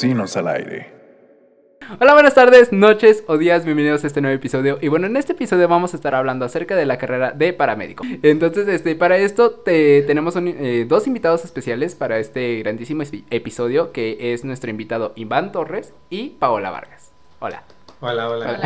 [0.00, 0.92] Vecinos al Aire.
[1.98, 4.78] Hola, buenas tardes, noches o días, bienvenidos a este nuevo episodio.
[4.80, 8.04] Y bueno, en este episodio vamos a estar hablando acerca de la carrera de paramédico.
[8.22, 14.32] Entonces, este, para esto te, tenemos eh, dos invitados especiales para este grandísimo episodio, que
[14.32, 17.10] es nuestro invitado Iván Torres y Paola Vargas.
[17.40, 17.64] Hola.
[17.98, 18.60] Hola, hola.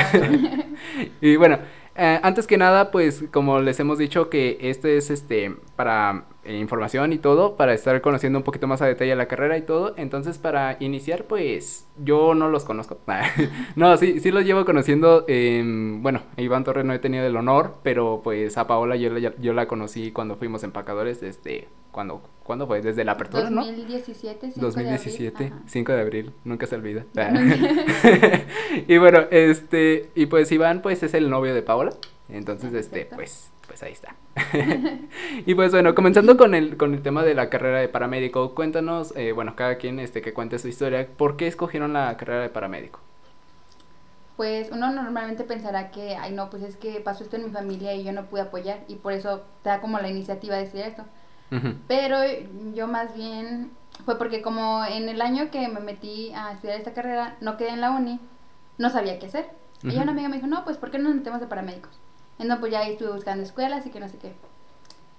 [1.23, 1.61] y bueno,
[1.97, 6.59] eh, antes que nada, pues como les hemos dicho que este es este para eh,
[6.59, 9.95] información y todo, para estar conociendo un poquito más a detalle la carrera y todo.
[9.97, 12.99] Entonces, para iniciar, pues yo no los conozco.
[13.77, 15.25] no, sí, sí los llevo conociendo.
[15.27, 19.53] bueno, a Iván Torres no he tenido el honor, pero pues a Paola yo, yo
[19.53, 22.81] la conocí cuando fuimos empacadores, este, cuando, ¿cuándo fue?
[22.81, 24.63] Desde la apertura, 2017, ¿no?
[24.63, 27.05] 2017, 5 de abril, nunca se olvida.
[28.89, 31.93] y bueno, este, y pues Iván pues es el novio de Paola,
[32.29, 34.15] entonces este, pues, pues ahí está.
[35.47, 39.15] y pues bueno, comenzando con el, con el tema de la carrera de paramédico, cuéntanos,
[39.17, 42.51] eh, bueno, cada quien este, que cuente su historia, ¿por qué escogieron la carrera de
[42.51, 43.01] paramédico?
[44.37, 47.95] Pues uno normalmente pensará que, ay no, pues es que pasó esto en mi familia
[47.95, 50.81] y yo no pude apoyar y por eso te da como la iniciativa de decir
[50.83, 51.05] esto.
[51.89, 52.19] Pero
[52.75, 53.71] yo más bien
[54.05, 57.71] fue porque como en el año que me metí a estudiar esta carrera, no quedé
[57.71, 58.21] en la uni,
[58.77, 59.49] no sabía qué hacer.
[59.83, 62.03] Y una amiga me dijo, no, pues ¿por qué no nos metemos de paramédicos?
[62.39, 64.35] Entonces pues ya ahí estuve buscando escuelas y que no sé qué.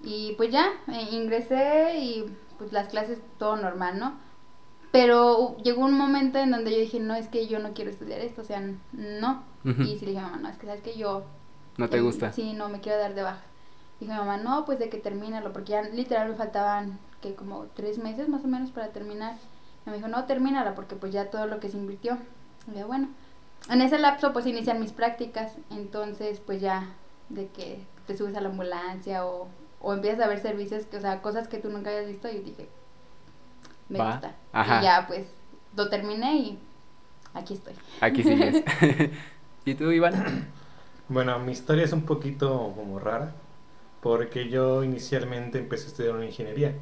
[0.03, 4.17] Y pues ya, eh, ingresé y pues las clases todo normal, ¿no?
[4.91, 8.19] Pero llegó un momento en donde yo dije, no, es que yo no quiero estudiar
[8.19, 9.43] esto, o sea, no.
[9.63, 11.23] Y sí le dije, mamá, no, es que sabes que yo...
[11.77, 12.31] ¿No te gusta?
[12.31, 13.41] Sí, no, me quiero dar de baja.
[13.99, 17.65] Dije mi mamá, no, pues de que termínalo, porque ya literal me faltaban que como
[17.73, 19.35] tres meses más o menos para terminar.
[19.85, 22.17] Y me dijo, no, termínala, porque pues ya todo lo que se invirtió.
[22.67, 23.07] Y dije, bueno,
[23.69, 26.85] en ese lapso pues inician mis prácticas, entonces pues ya
[27.29, 29.47] de que te subes a la ambulancia o,
[29.81, 32.39] o empiezas a ver servicios, que, o sea, cosas que tú nunca habías visto y
[32.39, 32.67] dije,
[33.89, 34.35] me gusta.
[34.53, 35.25] Y ya pues
[35.75, 36.59] lo terminé y
[37.33, 37.73] aquí estoy.
[38.01, 38.63] Aquí sigues.
[39.65, 40.47] ¿Y tú, Iván?
[41.09, 43.33] Bueno, mi historia es un poquito como rara
[44.01, 46.75] porque yo inicialmente empecé a estudiar una ingeniería.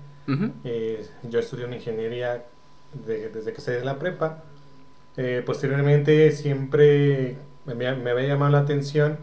[0.64, 2.46] Eh, yo estudié una ingeniería
[2.94, 4.44] desde que salí de la prepa.
[5.18, 9.20] Eh, posteriormente siempre me, había llamado la atención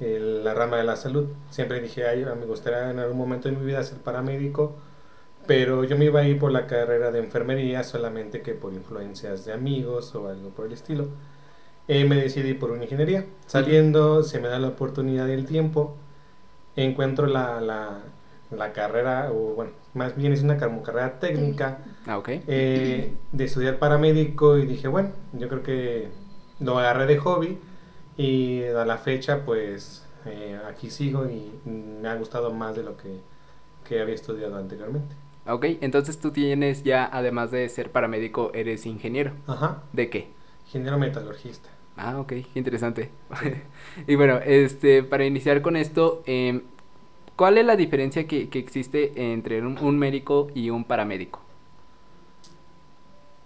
[0.00, 1.28] la rama de la salud.
[1.50, 4.76] Siempre dije, Ay, me gustaría en algún momento de mi vida ser paramédico,
[5.46, 9.44] pero yo me iba a ir por la carrera de enfermería solamente que por influencias
[9.44, 11.08] de amigos o algo por el estilo.
[11.88, 13.26] Eh, me decidí por una ingeniería.
[13.46, 15.96] Saliendo, se me da la oportunidad del tiempo
[16.76, 18.00] encuentro la, la,
[18.50, 24.58] la carrera, o bueno, más bien es una carrera técnica ah, eh, de estudiar paramédico
[24.58, 26.08] y dije, bueno, yo creo que
[26.60, 27.58] lo agarré de hobby
[28.16, 32.96] y a la fecha pues eh, aquí sigo y me ha gustado más de lo
[32.96, 33.20] que,
[33.88, 35.14] que había estudiado anteriormente.
[35.48, 39.32] Ok, entonces tú tienes ya, además de ser paramédico, eres ingeniero.
[39.46, 39.82] Ajá.
[39.92, 40.28] ¿De qué?
[40.66, 41.68] Ingeniero metalurgista.
[41.96, 43.10] Ah, ok, interesante.
[44.06, 46.62] y bueno, este, para iniciar con esto, eh,
[47.36, 51.40] ¿cuál es la diferencia que, que existe entre un, médico y un paramédico?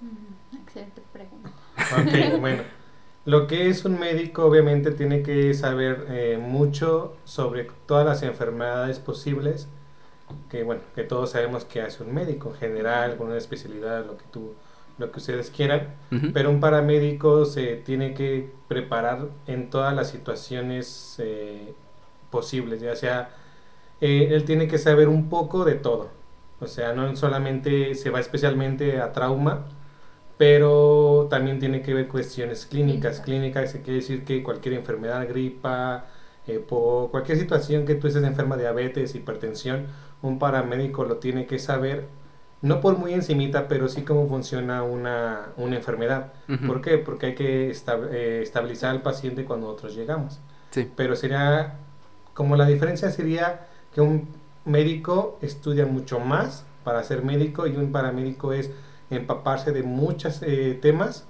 [0.00, 1.50] Mm, excelente pregunta.
[1.98, 2.79] Ok, bueno.
[3.24, 8.98] Lo que es un médico obviamente tiene que saber eh, mucho sobre todas las enfermedades
[8.98, 9.68] posibles,
[10.48, 14.16] que bueno, que todos sabemos que hace un médico en general, con una especialidad, lo
[14.16, 14.54] que tú
[15.00, 15.94] lo que ustedes quieran,
[16.34, 21.72] pero un paramédico se tiene que preparar en todas las situaciones eh,
[22.30, 23.30] posibles, ya sea,
[24.02, 26.10] eh, él tiene que saber un poco de todo,
[26.60, 29.64] o sea, no solamente se va especialmente a trauma,
[30.40, 36.06] pero también tiene que ver cuestiones clínicas, clínicas se quiere decir que cualquier enfermedad, gripa,
[36.46, 39.88] eh, por cualquier situación que tú estés enferma, diabetes, hipertensión,
[40.22, 42.06] un paramédico lo tiene que saber
[42.62, 46.32] no por muy encimita, pero sí cómo funciona una, una enfermedad.
[46.66, 46.96] ¿Por qué?
[46.96, 50.40] Porque hay que eh, estabilizar al paciente cuando nosotros llegamos.
[50.70, 50.90] Sí.
[50.96, 51.74] Pero sería,
[52.32, 54.30] como la diferencia sería que un
[54.64, 58.70] médico estudia mucho más para ser médico y un paramédico es
[59.10, 61.26] empaparse de muchos eh, temas,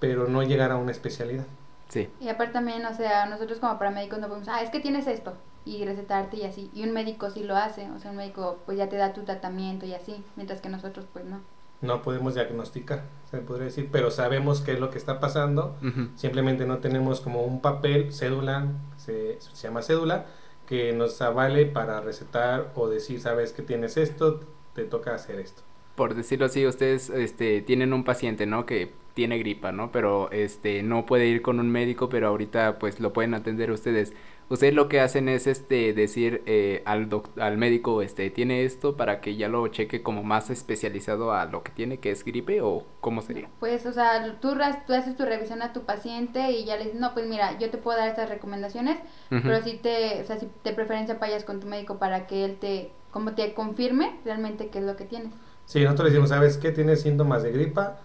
[0.00, 1.44] pero no llegar a una especialidad.
[1.88, 2.08] Sí.
[2.20, 5.34] Y aparte también, o sea, nosotros como paramédicos no podemos, ah, es que tienes esto,
[5.64, 6.70] y recetarte y así.
[6.74, 9.22] Y un médico sí lo hace, o sea, un médico pues ya te da tu
[9.22, 11.40] tratamiento y así, mientras que nosotros pues no.
[11.80, 15.76] No podemos diagnosticar, se podría decir, pero sabemos qué es lo que está pasando,
[16.16, 20.24] simplemente no tenemos como un papel, cédula, se, se llama cédula,
[20.66, 24.40] que nos avale para recetar o decir, sabes que tienes esto,
[24.72, 25.62] te toca hacer esto.
[25.94, 28.66] Por decirlo así, ustedes este, tienen un paciente, ¿no?
[28.66, 29.92] Que tiene gripa, ¿no?
[29.92, 34.12] Pero este no puede ir con un médico, pero ahorita pues lo pueden atender ustedes
[34.50, 37.08] Ustedes lo que hacen es este decir eh, al
[37.38, 41.62] al médico este tiene esto para que ya lo cheque como más especializado a lo
[41.62, 43.48] que tiene que es gripe o cómo sería.
[43.58, 44.54] Pues o sea, tú,
[44.86, 47.70] tú haces tu revisión a tu paciente y ya le dices, "No, pues mira, yo
[47.70, 48.98] te puedo dar estas recomendaciones,
[49.30, 52.58] pero si te, o sea, si de preferencia vayas con tu médico para que él
[52.58, 55.32] te como te confirme realmente qué es lo que tienes."
[55.66, 56.70] Sí, nosotros le decimos, "¿Sabes qué?
[56.70, 57.98] Tienes síntomas de gripa,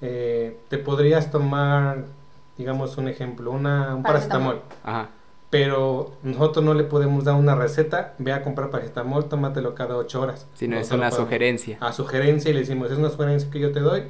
[0.00, 2.04] eh, te podrías tomar
[2.58, 5.10] digamos un ejemplo, una un paracetamol." Ajá
[5.50, 10.20] pero nosotros no le podemos dar una receta, ve a comprar paracetamol, tómatelo cada ocho
[10.20, 10.46] horas.
[10.54, 11.78] Si no, es una sugerencia.
[11.80, 14.02] A sugerencia y le decimos, es una sugerencia que yo te doy,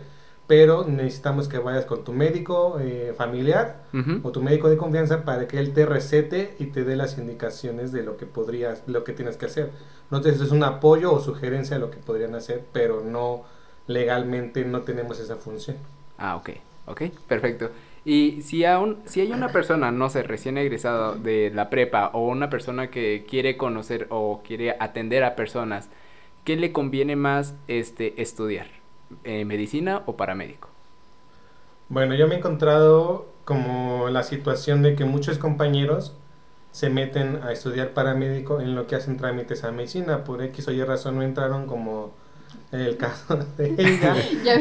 [0.47, 3.83] pero necesitamos que vayas con tu médico eh, familiar
[4.23, 7.91] o tu médico de confianza para que él te recete y te dé las indicaciones
[7.91, 9.71] de lo que podrías, lo que tienes que hacer.
[10.05, 13.43] Entonces es un apoyo o sugerencia a lo que podrían hacer, pero no
[13.89, 15.77] legalmente no tenemos esa función.
[16.19, 16.51] Ah, ok,
[16.87, 17.71] ok, perfecto.
[18.05, 22.29] Y si aún, si hay una persona, no sé, recién egresado de la prepa o
[22.29, 25.89] una persona que quiere conocer o quiere atender a personas,
[26.45, 28.69] ¿qué le conviene más este estudiar?
[29.25, 30.69] Eh, ¿Medicina o paramédico?
[31.89, 36.15] Bueno, yo me he encontrado como la situación de que muchos compañeros
[36.73, 40.25] se meten a estudiar paramédico en lo que hacen trámites a medicina.
[40.25, 42.13] Por X o Y razón no entraron como
[42.73, 44.15] en el caso de ella.
[44.45, 44.57] ya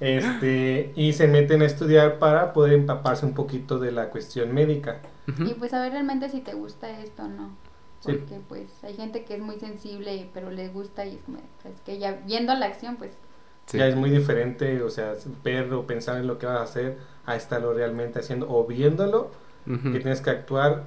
[0.00, 5.00] este, y se meten a estudiar para poder empaparse un poquito de la cuestión médica.
[5.26, 7.50] Y pues a ver realmente si te gusta esto o no.
[8.02, 11.74] Porque pues hay gente que es muy sensible, pero le gusta y es como, pues,
[11.84, 13.12] que ya viendo la acción, pues...
[13.72, 15.14] Ya es muy diferente, o sea,
[15.44, 19.30] ver o pensar en lo que vas a hacer a estarlo realmente haciendo o viéndolo,
[19.64, 20.84] que tienes que actuar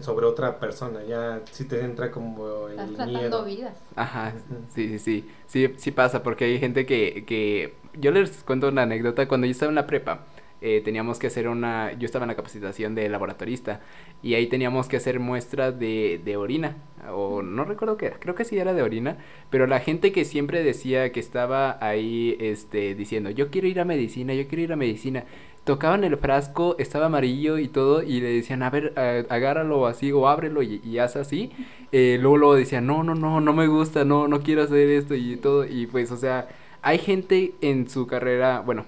[0.00, 3.76] sobre otra persona, ya si te entra como el Estás tratando vidas.
[3.94, 4.32] Ajá,
[4.74, 8.82] sí, sí, sí, sí, sí pasa, porque hay gente que, que, yo les cuento una
[8.82, 10.24] anécdota, cuando yo estaba en la prepa,
[10.66, 13.82] eh, teníamos que hacer una, yo estaba en la capacitación de laboratorista
[14.22, 16.78] y ahí teníamos que hacer muestras de, de orina,
[17.12, 19.18] o no recuerdo qué era, creo que sí era de orina,
[19.50, 23.84] pero la gente que siempre decía que estaba ahí, este, diciendo, yo quiero ir a
[23.84, 25.24] medicina, yo quiero ir a medicina,
[25.64, 28.94] tocaban el frasco, estaba amarillo y todo, y le decían, a ver,
[29.28, 31.52] agárralo así o ábrelo y, y haz así.
[31.92, 35.14] Eh, luego, luego decían, no, no, no, no me gusta, no, no quiero hacer esto
[35.14, 35.64] y todo.
[35.66, 36.48] Y pues, o sea,
[36.82, 38.84] hay gente en su carrera, bueno,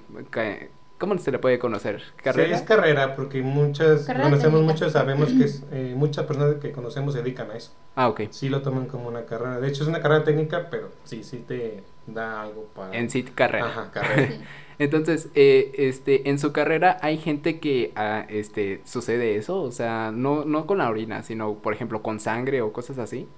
[0.99, 2.03] ¿Cómo se le puede conocer?
[2.23, 2.49] ¿Carrera?
[2.49, 7.23] Sí, es carrera, porque muchas, conocemos muchos, sabemos que eh, muchas personas que conocemos se
[7.23, 7.73] dedican a eso.
[7.95, 8.23] Ah, ok.
[8.31, 9.61] Sí lo toman como una carrera.
[9.61, 12.97] De hecho, es una carrera técnica, pero sí, sí te da algo para...
[12.97, 13.67] En sí, carrera.
[13.67, 14.37] Ajá, carrera.
[14.79, 20.13] Entonces, eh, este, en su carrera hay gente que, ah, este, sucede eso, o sea,
[20.15, 23.29] no, no con la orina, sino, por ejemplo, con sangre o cosas así.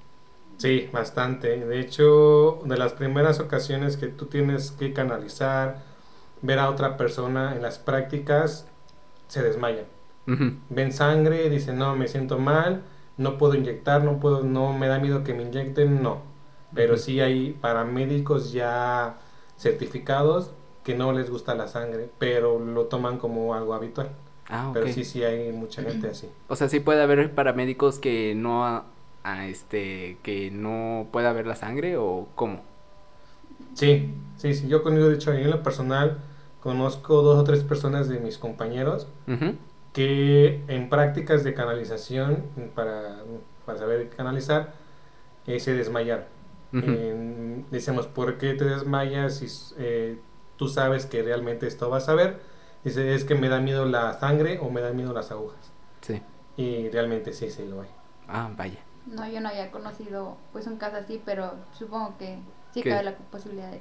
[0.59, 1.65] Sí, bastante.
[1.65, 5.88] De hecho, de las primeras ocasiones que tú tienes que canalizar
[6.43, 8.67] ver a otra persona en las prácticas,
[9.29, 9.85] se desmayan.
[10.69, 12.83] Ven sangre, dicen, no, me siento mal,
[13.17, 16.21] no puedo inyectar, no puedo, no me da miedo que me inyecten, no.
[16.75, 19.17] Pero sí hay paramédicos ya
[19.57, 20.51] certificados
[20.85, 24.11] que no les gusta la sangre, pero lo toman como algo habitual.
[24.51, 26.29] Ah, Pero sí, sí hay mucha gente así.
[26.49, 28.85] O sea, sí puede haber paramédicos que no, a,
[29.47, 32.63] este, que no pueda ver la sangre o cómo.
[33.75, 34.69] Sí, sí, sí.
[34.69, 36.19] Yo conmigo, de hecho, en lo personal,
[36.69, 39.07] conozco dos o tres personas de mis compañeros
[39.95, 42.45] que en prácticas de canalización,
[42.75, 43.23] para,
[43.65, 44.75] para saber canalizar,
[45.47, 46.27] eh, se desmayaron.
[47.71, 49.47] decimos, ¿por qué te desmayas si
[49.79, 50.21] eh,
[50.59, 52.39] tú sabes que realmente esto vas a ver?
[52.85, 55.73] Dice, es que me da miedo la sangre o me da miedo las agujas.
[56.03, 56.21] Sí.
[56.59, 57.89] Y realmente sí, sí lo hay.
[58.29, 58.81] Ah, vaya.
[59.07, 62.39] No, yo no había conocido pues un caso así, pero supongo que
[62.75, 63.81] sí cabe la posibilidad de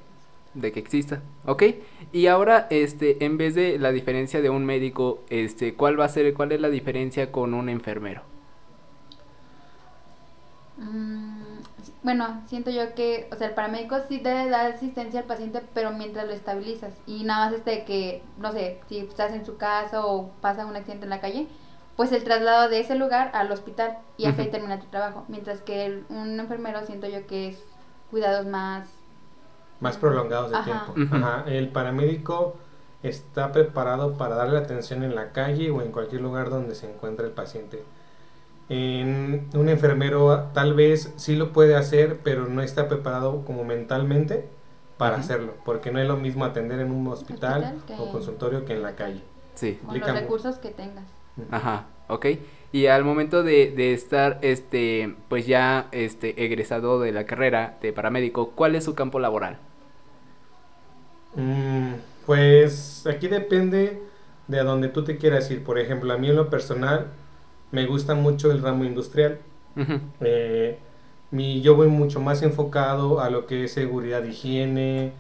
[0.60, 1.64] de que exista, ¿ok?
[2.12, 6.10] Y ahora, este, en vez de la diferencia de un médico, este, ¿cuál va a
[6.10, 8.22] ser, cuál es la diferencia con un enfermero?
[10.78, 11.58] Mm,
[12.04, 15.92] bueno, siento yo que, o sea, el paramédico sí debe dar asistencia al paciente, pero
[15.92, 16.94] mientras lo estabilizas.
[17.06, 20.76] Y nada más este que, no sé, si estás en su casa o pasa un
[20.76, 21.48] accidente en la calle,
[21.96, 25.26] pues el traslado de ese lugar al hospital y uh termina tu trabajo.
[25.28, 27.64] Mientras que un enfermero siento yo que es
[28.12, 28.86] cuidados más
[29.80, 31.16] más prolongados de tiempo.
[31.16, 31.44] Ajá.
[31.48, 32.56] El paramédico
[33.04, 37.26] está preparado para darle atención en la calle o en cualquier lugar donde se encuentre
[37.26, 37.84] el paciente.
[38.70, 44.48] En un enfermero tal vez sí lo puede hacer, pero no está preparado como mentalmente
[44.98, 48.82] para hacerlo, porque no es lo mismo atender en un hospital, o consultorio que en
[48.82, 49.22] la calle.
[49.56, 49.80] Sí.
[49.86, 51.06] Con los recursos que tengas.
[51.52, 52.26] Ajá, ok.
[52.72, 57.94] Y al momento de, de, estar, este, pues ya, este, egresado de la carrera de
[57.94, 59.60] paramédico, ¿cuál es su campo laboral?
[61.38, 61.94] Mm,
[62.26, 64.02] pues aquí depende
[64.48, 65.64] de a donde tú te quieras ir.
[65.64, 67.08] Por ejemplo, a mí en lo personal
[67.72, 69.40] me gusta mucho el ramo industrial.
[70.22, 70.80] Eh,
[71.32, 75.14] mi, yo voy mucho más enfocado a lo que es seguridad, higiene.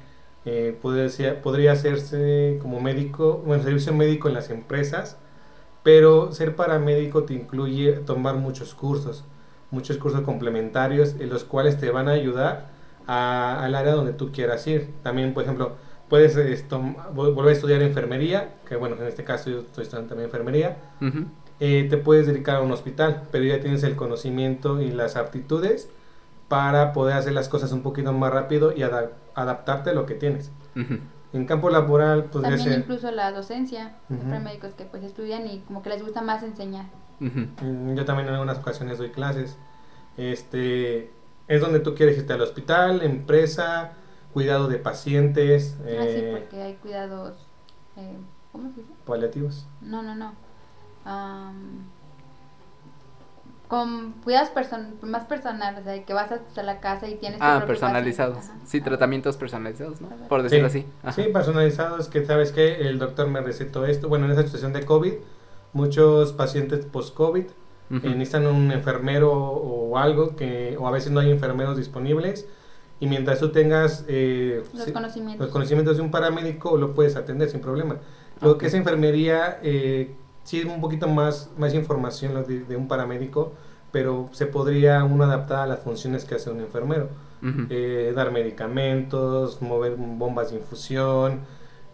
[0.45, 5.17] Eh, podría, podría hacerse como médico, bueno, servicio médico en las empresas,
[5.83, 9.25] pero ser paramédico te incluye tomar muchos cursos,
[9.71, 12.69] muchos cursos complementarios en los cuales te van a ayudar
[13.07, 14.93] al área donde tú quieras ir.
[15.03, 15.77] También, por ejemplo,
[16.09, 16.81] puedes esto,
[17.13, 20.77] volver a estudiar enfermería, que bueno, en este caso yo estoy estudiando también enfermería.
[21.59, 25.89] Eh, te puedes dedicar a un hospital, pero ya tienes el conocimiento y las aptitudes
[26.47, 30.51] para poder hacer las cosas un poquito más rápido y adaptarte a lo que tienes.
[31.33, 35.81] En campo laboral, pues También incluso la docencia, uh médicos que pues estudian y como
[35.81, 36.85] que les gusta más enseñar.
[37.19, 39.57] Mm, yo también en algunas ocasiones doy clases.
[40.15, 41.11] Este,
[41.47, 43.93] es donde tú quieres irte al hospital, empresa,
[44.38, 45.77] cuidado de pacientes.
[45.79, 47.36] Ah, sí, eh, porque hay cuidados,
[47.96, 48.17] eh,
[48.51, 48.94] ¿cómo se dice?
[49.03, 49.65] Paliativos.
[49.82, 50.36] No, no, no.
[53.67, 54.51] con cuidados
[55.01, 57.39] más personales, o sea, que vas a la casa y tienes...
[57.41, 58.46] Ah, personalizados.
[58.63, 60.10] Sí, tratamientos personalizados, ¿no?
[60.29, 60.86] Por decirlo así.
[61.15, 64.08] Sí, personalizados, que sabes que el doctor me recetó esto.
[64.08, 65.13] Bueno, en esa situación de COVID,
[65.74, 67.53] muchos pacientes post-COVID eh,
[67.89, 72.48] necesitan un enfermero o algo, que, o a veces no hay enfermeros disponibles.
[73.00, 75.46] Y mientras tú tengas eh, los, conocimientos.
[75.46, 75.98] los, conocimientos.
[75.98, 77.98] de un paramédico, lo puedes atender sin problema.
[78.42, 83.54] Lo que es enfermería, eh, sí es un poquito más, más información de, un paramédico,
[83.92, 87.10] pero se podría uno adaptar a las funciones que hace un enfermero.
[87.70, 91.42] Eh, dar medicamentos, mover bombas de infusión,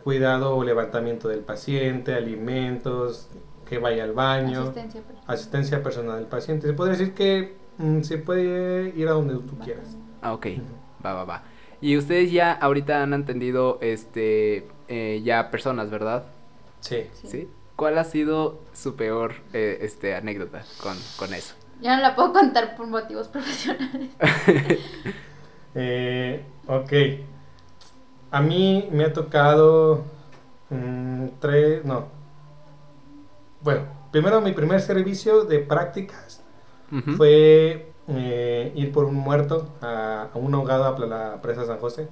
[0.01, 3.27] cuidado o levantamiento del paciente, alimentos,
[3.65, 4.73] que vaya al baño,
[5.27, 6.67] asistencia personal, del paciente.
[6.67, 9.97] Se podría decir que mm, se puede ir a donde tú quieras.
[10.21, 10.47] Ah, ok,
[11.05, 11.43] va, va, va.
[11.81, 16.25] Y ustedes ya ahorita han entendido, este, eh, ya personas, ¿verdad?
[16.79, 17.07] Sí.
[17.13, 17.49] ¿Sí?
[17.75, 21.55] ¿Cuál ha sido su peor, eh, este, anécdota con, con eso?
[21.81, 24.11] Ya no la puedo contar por motivos profesionales.
[25.75, 26.93] eh, ok.
[28.31, 30.05] A mí me ha tocado
[30.69, 32.07] mm, tres, no,
[33.63, 36.41] bueno, primero mi primer servicio de prácticas
[37.17, 42.07] fue eh, ir por un muerto a, un ahogado a la presa San José.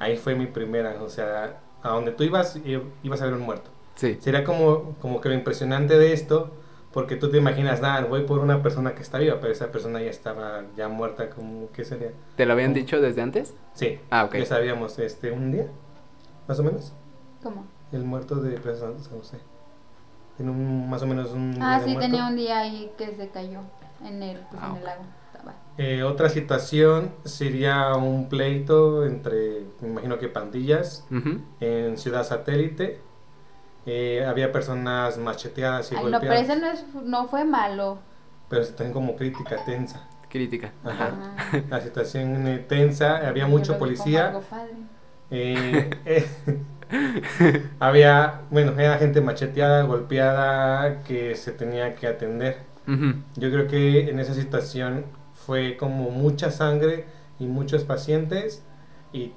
[0.00, 2.60] Ahí fue mi primera, o sea, a donde tú ibas,
[3.02, 3.70] ibas a ver un muerto.
[3.94, 4.18] Sí.
[4.20, 6.50] Sería como, como que lo impresionante de esto,
[6.92, 10.02] porque tú te imaginas, nada, voy por una persona que está viva, pero esa persona
[10.02, 12.10] ya estaba ya muerta, como, ¿qué sería?
[12.36, 13.54] ¿Te lo habían dicho desde antes?
[13.72, 13.98] Sí.
[14.10, 14.36] Ah, ok.
[14.36, 15.66] Ya sabíamos, este, un día,
[16.46, 16.92] más o menos.
[17.42, 17.64] ¿Cómo?
[17.92, 19.38] El muerto de Presa San José.
[20.36, 21.56] Tiene un, más o menos un...
[21.62, 23.60] Ah, sí, tenía un día ahí que se cayó
[24.04, 25.02] en el, pues, en el lago.
[25.78, 31.06] Eh, otra situación sería un pleito entre, me imagino que pandillas,
[31.60, 33.00] en Ciudad Satélite.
[33.84, 36.22] Eh, había personas macheteadas y Ay, golpeadas.
[36.22, 37.98] No, pero eso no, es, no fue malo.
[38.48, 40.08] Pero está como crítica tensa.
[40.28, 40.72] Crítica.
[40.84, 41.34] Ajá.
[41.68, 44.32] La situación eh, tensa, había mucho policía.
[45.34, 45.88] Eh,
[47.80, 52.58] había, bueno, era gente macheteada, golpeada, que se tenía que atender.
[53.36, 55.06] Yo creo que en esa situación
[55.46, 57.06] fue como mucha sangre
[57.38, 58.62] y muchos pacientes
[59.12, 59.32] y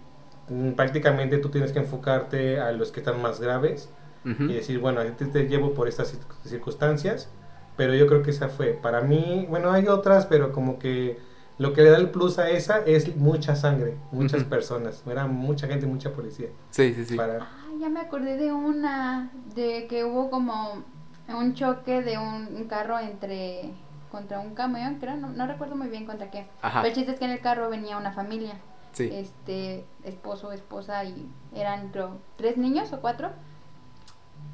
[0.50, 3.90] mm, prácticamente tú tienes que enfocarte a los que están más graves
[4.26, 7.30] y decir, bueno, te, te llevo por estas circunstancias,
[7.78, 8.70] pero yo creo que esa fue.
[8.70, 11.20] Para mí, bueno, hay otras, pero como que
[11.58, 15.68] lo que le da el plus a esa es mucha sangre, muchas personas, era mucha
[15.68, 16.48] gente, mucha policía.
[16.72, 17.16] Sí, sí, sí.
[17.16, 17.48] Para...
[17.80, 20.84] ya me acordé de una, de que hubo como
[21.30, 23.72] un choque de un, carro entre,
[24.16, 26.48] contra un camión, creo, no, recuerdo muy bien contra qué.
[26.62, 28.54] Pero el chiste es que en el carro venía una familia.
[28.94, 29.10] Sí.
[29.12, 33.32] Este, esposo, esposa y eran creo, tres niños o cuatro.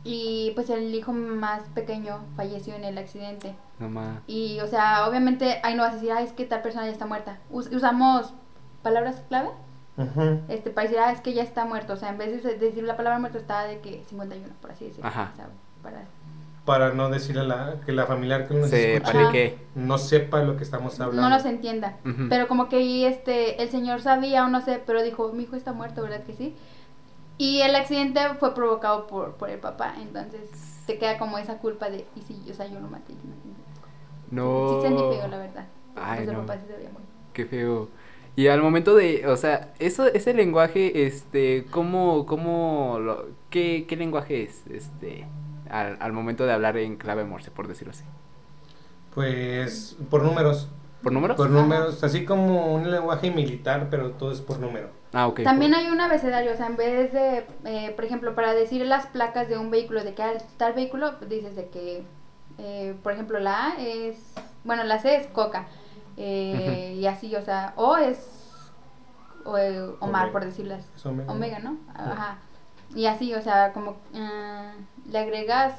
[0.03, 3.53] Y pues el hijo más pequeño falleció en el accidente.
[4.25, 6.91] Y, o sea, obviamente ahí no vas a decir, ah, es que tal persona ya
[6.91, 7.37] está muerta.
[7.51, 8.33] usamos
[8.81, 9.49] palabras clave
[10.47, 11.93] este, para decir, ah, es que ya está muerto.
[11.93, 14.85] O sea, en vez de decir la palabra muerto, estaba de que 51, por así
[14.85, 15.11] decirlo.
[15.83, 16.05] para...
[16.65, 19.31] para no decirle a la, que la familiar que nos escucha,
[19.73, 21.21] no sepa lo que estamos hablando.
[21.21, 21.97] No nos entienda.
[22.29, 25.73] Pero como que este, el señor sabía o no sé, pero dijo, mi hijo está
[25.73, 26.55] muerto, ¿verdad que sí?
[27.37, 30.49] Y el accidente fue provocado por, por el papá, entonces
[30.85, 33.13] te queda como esa culpa de, y si, o sea, yo lo maté.
[34.29, 34.81] No.
[34.81, 35.67] Sí sentí feo, la verdad.
[35.95, 36.45] Ay, no.
[37.33, 37.89] Qué feo.
[38.35, 43.95] Y al momento de, o sea, eso, ese lenguaje, este, ¿cómo, cómo, lo, qué, qué
[43.97, 45.27] lenguaje es, este,
[45.71, 48.03] al, al momento de hablar en clave morse, por decirlo así?
[49.13, 50.67] Pues, por números.
[51.03, 51.35] ¿Por números?
[51.35, 54.89] Por números, así como un lenguaje militar, pero todo es por número.
[55.13, 55.41] Ah, ok.
[55.43, 59.07] También hay un abecedario, o sea, en vez de, eh, por ejemplo, para decir las
[59.07, 60.23] placas de un vehículo, de que
[60.57, 62.03] tal vehículo, dices de que
[62.57, 64.17] Eh, por ejemplo, la A es,
[64.65, 65.65] bueno, la C es coca.
[66.17, 68.17] Eh, Y así, o sea, O es
[69.45, 70.31] o, eh, Omar, Omega.
[70.31, 70.85] por decirlo así.
[70.95, 71.31] Es omega.
[71.31, 71.77] Omega, ¿no?
[71.95, 72.37] Ajá.
[72.93, 74.73] Y así, o sea, como ah,
[75.09, 75.73] le agregas,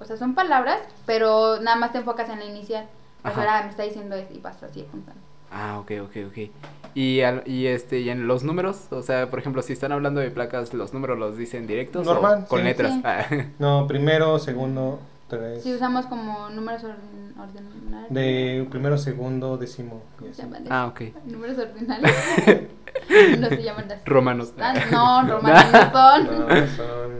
[0.00, 2.86] o sea, son palabras, pero nada más te enfocas en la inicial.
[3.24, 5.20] O sea, ah, me está diciendo esto y vas así apuntando.
[5.50, 6.50] Ah, ok, ok, ok.
[6.94, 10.20] Y, al- y este, y en los números, o sea, por ejemplo, si están hablando
[10.20, 12.64] de placas, ¿los números los dicen directos Normal, o con sí.
[12.64, 12.92] letras?
[12.94, 13.00] Sí.
[13.04, 13.26] Ah,
[13.58, 15.62] No, primero, segundo, tres.
[15.62, 18.10] Si usamos como números orden, ordinarios.
[18.10, 20.02] De primero, segundo, décimo.
[20.16, 20.36] y ¿cómo así.
[20.40, 20.64] se llaman?
[20.70, 21.00] ah, ok.
[21.24, 22.14] Números ordinales.
[23.38, 24.02] no se llaman así.
[24.06, 24.52] Romanos.
[24.60, 26.24] Ah, no, romanos no son.
[26.48, 27.18] No, son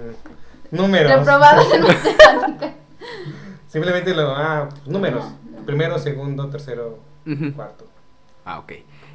[0.70, 1.12] números.
[1.12, 2.72] Reprobados en matemáticas.
[3.68, 4.30] Simplemente lo.
[4.34, 5.24] Ah, números.
[5.24, 5.64] No.
[5.66, 6.98] Primero, segundo, tercero,
[7.54, 7.84] cuarto.
[8.44, 8.72] Ah, ok.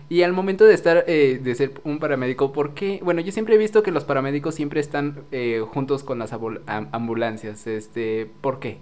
[0.09, 2.99] Y al momento de estar, eh, de ser un paramédico, ¿por qué?
[3.03, 7.65] Bueno, yo siempre he visto que los paramédicos siempre están eh, juntos con las ambulancias.
[7.65, 8.77] Este, ¿por qué?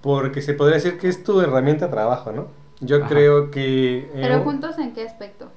[0.00, 2.46] Porque se podría decir que es tu herramienta de trabajo, ¿no?
[2.80, 3.08] Yo Ajá.
[3.08, 3.98] creo que.
[4.00, 5.50] eh, Pero juntos en qué aspecto?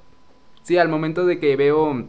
[0.62, 2.06] Sí, al momento de que veo,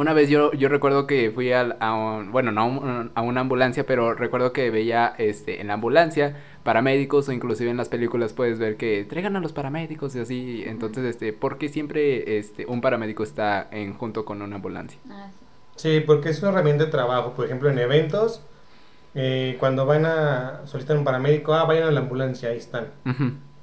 [0.00, 3.22] una vez yo, yo recuerdo que fui al- a, un- bueno, no a, un- a
[3.22, 7.88] una ambulancia, pero recuerdo que veía, este, en la ambulancia paramédicos o inclusive en las
[7.88, 12.38] películas puedes ver que traigan a los paramédicos y así, entonces, este, ¿por qué siempre,
[12.38, 14.98] este, un paramédico está en junto con una ambulancia?
[15.10, 15.28] Ah,
[15.76, 16.00] sí.
[16.06, 17.32] Porque es una herramienta de trabajo.
[17.34, 18.42] Por ejemplo, en eventos,
[19.14, 22.88] eh, cuando van a solicitar un paramédico, ah, vayan a la ambulancia, ahí están.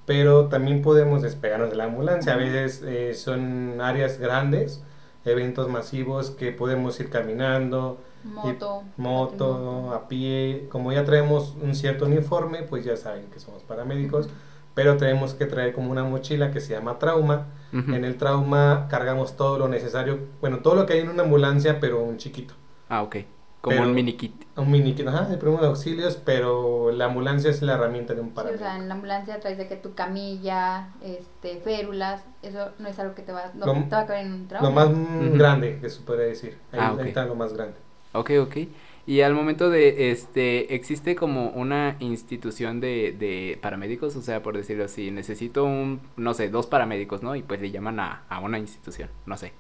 [0.06, 2.34] Pero también podemos despegarnos de la ambulancia.
[2.34, 4.84] A veces eh, son áreas grandes,
[5.26, 8.84] eventos masivos que podemos ir caminando, Moto.
[8.98, 10.68] moto, a pie.
[10.70, 14.30] Como ya traemos un cierto uniforme, pues ya saben que somos paramédicos.
[14.74, 17.48] Pero tenemos que traer como una mochila que se llama trauma.
[17.74, 17.94] ujú.
[17.94, 21.80] En el trauma cargamos todo lo necesario, bueno, todo lo que hay en una ambulancia,
[21.80, 22.54] pero un chiquito.
[22.90, 23.18] Ah, ok,
[23.62, 24.34] como Pero- un mini kit.
[24.56, 28.28] Un mini kit, ajá, de primeros auxilios, pero la ambulancia es la herramienta de un
[28.28, 28.64] Sí, o paramédico.
[28.66, 33.14] sea, en la ambulancia traes de que tu camilla, este, férulas, eso no es algo
[33.16, 34.70] que te va, no Lo- te va a caber en un trauma.
[34.70, 36.58] Lo más mm, grande que se puede decir.
[36.72, 37.06] Ahí, Ah, ahí ok.
[37.08, 37.76] está lo más grande.
[38.14, 38.58] Ok, ok.
[39.06, 44.16] Y al momento de, este, ¿existe como una institución de, de paramédicos?
[44.18, 47.36] O sea, por decirlo así, necesito un, no sé, dos paramédicos, ¿no?
[47.36, 49.54] Y pues le llaman a, a una institución, no sé.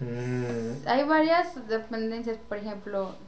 [0.00, 3.27] Mm, Hay varias dependencias, por ejemplo, ¿cómo se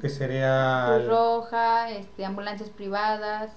[0.00, 0.94] que sería...
[0.96, 3.52] Cruz Roja, este, ambulancias privadas.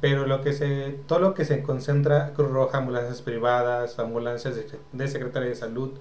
[0.00, 4.66] Pero lo que se, todo lo que se concentra, Cruz Roja, ambulancias privadas, ambulancias de,
[4.92, 5.92] de Secretaría de Salud,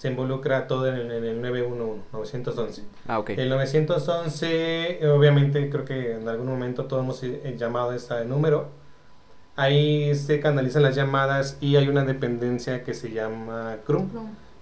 [0.00, 2.84] se involucra todo en el, en el 911, 911.
[3.06, 3.30] Ah, ok.
[3.30, 8.24] El 911, eh, obviamente, creo que en algún momento todos hemos eh, llamado a ese
[8.24, 8.70] número.
[9.56, 14.08] Ahí se canalizan las llamadas y hay una dependencia que se llama CRUM,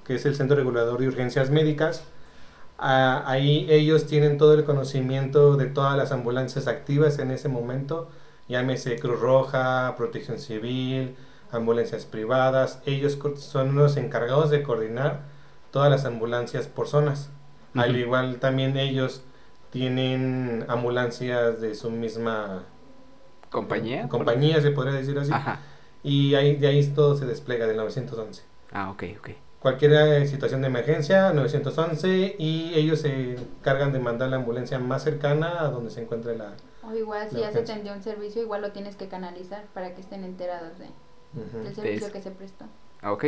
[0.05, 2.03] que es el Centro Regulador de Urgencias Médicas.
[2.79, 8.09] Ah, ahí ellos tienen todo el conocimiento de todas las ambulancias activas en ese momento,
[8.49, 11.17] llámese Cruz Roja, Protección Civil,
[11.51, 12.81] ambulancias privadas.
[12.87, 15.23] Ellos son los encargados de coordinar
[15.73, 17.31] todas las ambulancias por zonas.
[17.75, 19.23] Al igual también ellos
[19.71, 22.64] tienen ambulancias de su misma
[23.51, 24.09] ¿Compañía?
[24.09, 25.33] compañía, se podría decir así.
[25.33, 25.61] Ajá.
[26.03, 29.31] Y ahí, de ahí todo se despliega del 911 Ah, ok, ok.
[29.61, 35.03] Cualquier eh, situación de emergencia, 911, y ellos se encargan de mandar la ambulancia más
[35.05, 36.55] cercana a donde se encuentre la...
[36.83, 40.01] O igual si ya se atendió un servicio, igual lo tienes que canalizar para que
[40.01, 40.87] estén enterados de,
[41.38, 41.64] Ujú.
[41.64, 42.64] del servicio que se prestó.
[43.03, 43.25] Ah, Ok.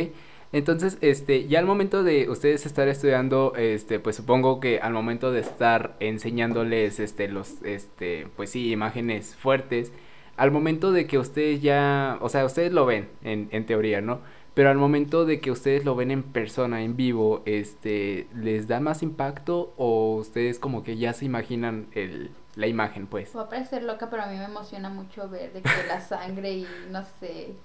[0.53, 5.31] Entonces, este, ya al momento de ustedes estar estudiando, este, pues supongo que al momento
[5.31, 9.93] de estar enseñándoles, este, los, este, pues sí, imágenes fuertes,
[10.37, 14.23] al momento de que ustedes ya, o sea, ustedes lo ven en, en teoría, ¿no?
[14.61, 18.79] Pero al momento de que ustedes lo ven en persona, en vivo, este, ¿les da
[18.79, 23.31] más impacto o ustedes como que ya se imaginan el, la imagen, pues?
[23.37, 26.53] Va a parecer loca, pero a mí me emociona mucho ver de que la sangre
[26.53, 27.57] y no sé.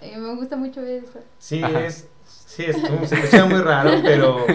[0.00, 1.20] A mí me gusta mucho ver eso.
[1.38, 1.80] Sí, Ajá.
[1.80, 2.76] es, sí, es,
[3.08, 4.54] se escucha muy raro, pero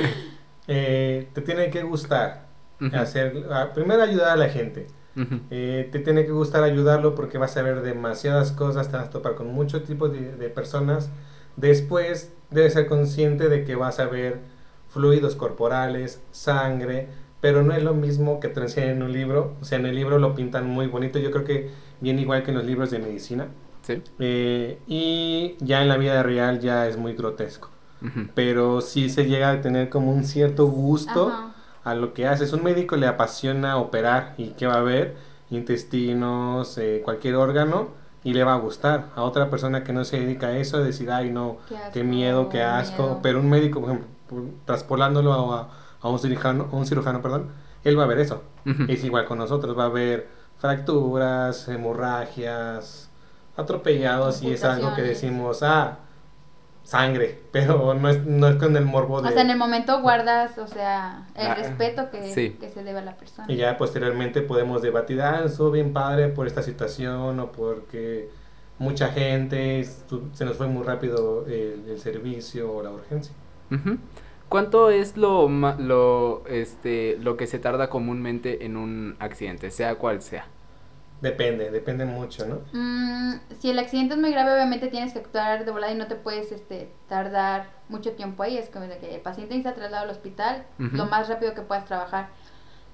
[0.67, 2.47] eh, te tiene que gustar
[2.81, 4.87] Ujú, hacer, a- primero ayudar a la gente.
[5.15, 9.07] ujú, Eh, te tiene que gustar ayudarlo porque vas a ver demasiadas cosas, te vas
[9.07, 11.09] a topar con muchos tipos de, de personas.
[11.57, 14.39] Después debes ser consciente de que vas a ver
[14.87, 17.09] fluidos corporales, sangre,
[17.41, 19.55] pero no es lo mismo que te enseñan en un libro.
[19.61, 22.51] O sea, en el libro lo pintan muy bonito, yo creo que bien igual que
[22.51, 23.47] en los libros de medicina.
[23.81, 24.01] Sí.
[24.19, 27.69] Eh, y ya en la vida real ya es muy grotesco.
[28.35, 31.55] Pero sí se llega a tener como un cierto gusto Ajá.
[31.83, 32.53] a lo que haces.
[32.53, 35.15] Un médico le apasiona operar y que va a ver
[35.49, 37.89] intestinos, eh, cualquier órgano
[38.23, 39.05] y le va a gustar.
[39.15, 42.03] A otra persona que no se dedica a eso, decir, ay no, Qué, asco, qué
[42.03, 43.03] miedo, qué asco.
[43.03, 43.19] miedo.
[43.21, 44.07] Pero un médico, por ejemplo,
[44.65, 45.69] traspolándolo a,
[46.01, 47.47] a un cirujano, a un cirujano, perdón,
[47.83, 48.43] él va a ver eso.
[48.89, 50.27] Es igual con nosotros, va a ver
[50.57, 53.09] fracturas, hemorragias,
[53.55, 55.99] atropellados y es algo que decimos, ah,
[56.87, 59.27] sangre, pero no es, no es con el morbo de...
[59.27, 62.99] O sea, en el momento guardas, o sea, el ah, respeto que, que, se debe
[62.99, 63.45] a la persona.
[63.51, 68.29] Y ya posteriormente podemos debatir, ah, estuvo bien padre por esta situación o porque
[68.79, 69.83] mucha gente,
[70.31, 73.35] se nos fue muy rápido el, servicio o la urgencia.
[74.47, 80.21] ¿Cuánto es lo, lo, este, lo que se tarda comúnmente en un accidente, sea cual
[80.21, 80.47] sea?
[81.21, 82.61] Depende, depende mucho, ¿no?
[82.73, 86.07] Mm, si el accidente es muy grave, obviamente tienes que actuar de volada y no
[86.07, 88.57] te puedes este, tardar mucho tiempo ahí.
[88.57, 92.29] Es como que el paciente está trasladado al hospital lo más rápido que puedas trabajar.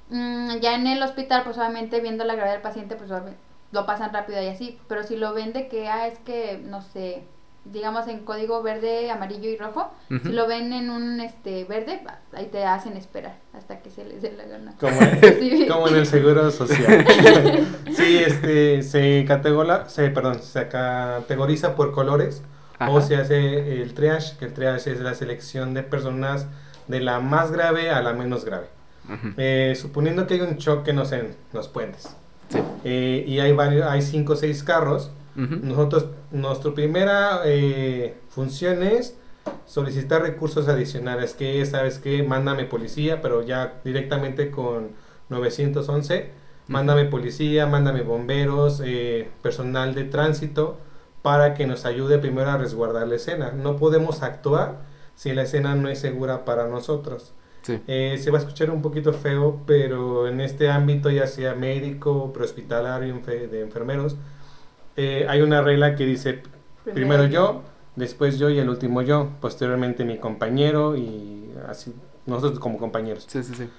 [0.09, 3.09] Mm, ya en el hospital, pues obviamente viendo la gravedad del paciente, pues
[3.71, 4.79] lo pasan rápido y así.
[4.87, 7.23] Pero si lo ven de que, ah, es que, no sé,
[7.65, 12.01] digamos en código verde, amarillo y rojo, si lo ven en un este verde,
[12.33, 14.73] ahí te hacen esperar hasta que se les dé la gana.
[14.79, 17.05] Como, en, el seguro social.
[17.95, 22.43] sí, este se categoriza, se, perdón, se categoriza por colores
[22.87, 26.47] o se hace el triage, que el triage es la selección de personas
[26.87, 28.67] de la más grave a la menos grave.
[29.37, 32.15] Eh, suponiendo que hay un choque, no sé, en los puentes.
[32.83, 39.17] Eh, y hay varios, hay cinco o seis carros nosotros, nuestra primera eh, función es
[39.65, 44.91] solicitar recursos adicionales, que sabes que mándame policía, pero ya directamente con
[45.29, 46.29] 911,
[46.67, 50.77] mándame policía, mándame bomberos, eh, personal de tránsito,
[51.21, 53.51] para que nos ayude primero a resguardar la escena.
[53.51, 54.81] No podemos actuar
[55.15, 57.33] si la escena no es segura para nosotros.
[57.87, 62.33] Eh, se va a escuchar un poquito feo, pero en este ámbito, ya sea médico,
[62.33, 64.17] prehospitalario, de enfermeros,
[64.95, 66.41] eh, hay una regla que dice
[66.93, 67.63] primero yo,
[67.95, 71.93] después yo y el último yo, posteriormente mi compañero y así,
[72.25, 73.25] nosotros como compañeros.
[73.27, 73.69] Sí, sí, sí.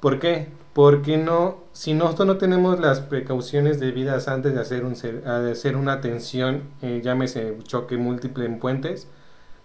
[0.00, 0.48] ¿Por qué?
[0.74, 5.76] Porque no, si nosotros no tenemos las precauciones debidas antes de hacer, un, de hacer
[5.76, 9.08] una atención, eh, llámese choque múltiple en puentes,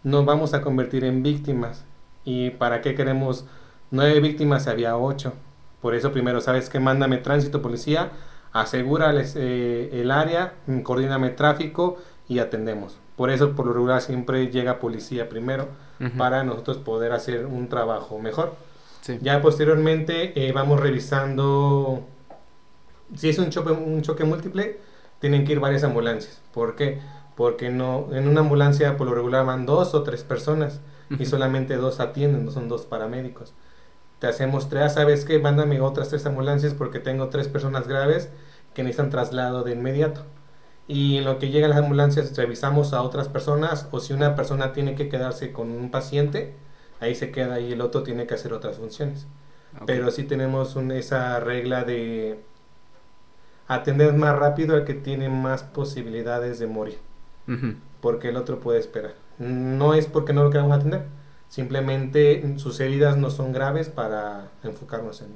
[0.04, 1.84] nos vamos a convertir en víctimas.
[2.24, 3.46] ¿Y para qué queremos
[3.92, 4.68] nueve víctimas?
[4.68, 5.34] Había ocho.
[5.82, 6.80] Por eso primero, ¿sabes qué?
[6.80, 8.12] Mándame tránsito, policía,
[8.54, 12.98] asegura eh, el área, coordíname tráfico y atendemos.
[13.16, 15.68] Por eso, por lo regular, siempre llega policía primero
[16.18, 18.54] para nosotros poder hacer un trabajo mejor.
[19.22, 22.06] Ya posteriormente eh, vamos revisando,
[23.16, 24.78] si es un choque, un choque múltiple,
[25.20, 26.42] tienen que ir varias ambulancias.
[26.54, 27.02] ¿Por qué?
[27.36, 30.80] Porque no, en una ambulancia por lo regular van dos o tres personas
[31.18, 33.54] y solamente dos atienden, no son dos paramédicos
[34.20, 35.40] te hacemos tres, ¿sabes qué?
[35.40, 38.30] Mándame otras tres ambulancias porque tengo tres personas graves
[38.74, 40.26] que necesitan traslado de inmediato.
[40.88, 44.74] Y en lo que llegan las ambulancias revisamos a otras personas o si una persona
[44.74, 46.56] tiene que quedarse con un paciente,
[47.00, 49.28] ahí se queda y el otro tiene que hacer otras funciones.
[49.86, 52.40] Pero sí tenemos esa regla de
[53.68, 56.98] atender más rápido al que tiene más posibilidades de morir.
[58.02, 59.14] Porque el otro puede esperar.
[59.38, 61.06] No es porque no lo queramos atender,
[61.50, 65.28] Simplemente sus heridas no son graves para enfocarnos en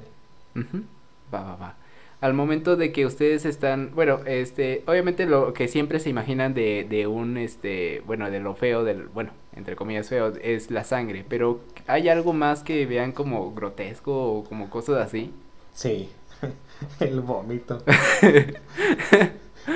[0.62, 0.84] él.
[1.32, 1.74] Va, va, va.
[2.20, 6.86] Al momento de que ustedes están, bueno, este, obviamente lo que siempre se imaginan de,
[6.88, 11.24] de un, este, bueno, de lo feo, del, bueno, entre comillas feo, es la sangre,
[11.28, 15.34] pero ¿hay algo más que vean como grotesco o como cosas así?
[15.74, 16.08] Sí,
[17.00, 17.82] el vómito.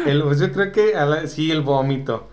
[0.07, 0.95] el, pues yo creo que,
[1.27, 2.29] sí, el vómito.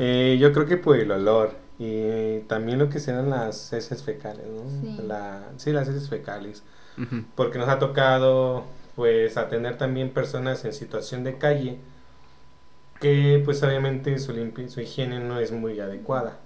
[0.00, 1.54] Eh, yo creo que por el olor.
[1.80, 4.68] Y también lo que serán las heces fecales, ¿no?
[4.68, 6.62] Sí, la, sí las heces fecales.
[7.34, 8.64] Porque nos ha tocado,
[8.94, 11.78] pues, atender también personas en situación de calle
[13.00, 14.34] que, pues, obviamente su,
[14.68, 16.38] su higiene no es muy adecuada.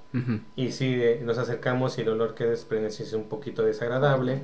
[0.54, 4.42] Y si nos acercamos y el olor que desprende es un poquito desagradable,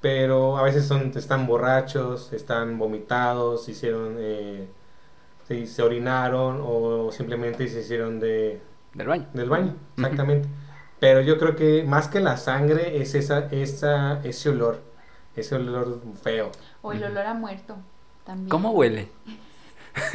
[0.00, 4.68] pero a veces son, están borrachos, están vomitados, hicieron, eh,
[5.48, 8.60] se orinaron o simplemente se hicieron de
[8.94, 9.26] del baño.
[9.32, 10.48] Del baño, exactamente.
[11.00, 14.82] Pero yo creo que más que la sangre es esa, esa, ese olor,
[15.36, 16.50] ese olor feo.
[16.82, 17.76] O el olor a muerto
[18.24, 18.48] también.
[18.48, 19.08] ¿Cómo huele?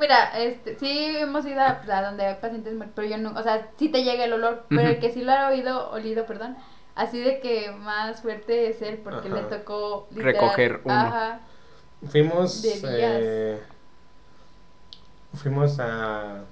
[0.00, 3.68] mira, este, sí hemos ido a, donde hay pacientes muertos, pero yo no, o sea,
[3.76, 6.56] sí te llega el olor, pero el que sí lo ha oído, olido, perdón,
[6.94, 10.94] así de que más fuerte es él, porque le tocó recoger uno.
[10.94, 11.40] Ajá,
[12.08, 13.58] Fuimos, eh,
[15.34, 16.44] fuimos a...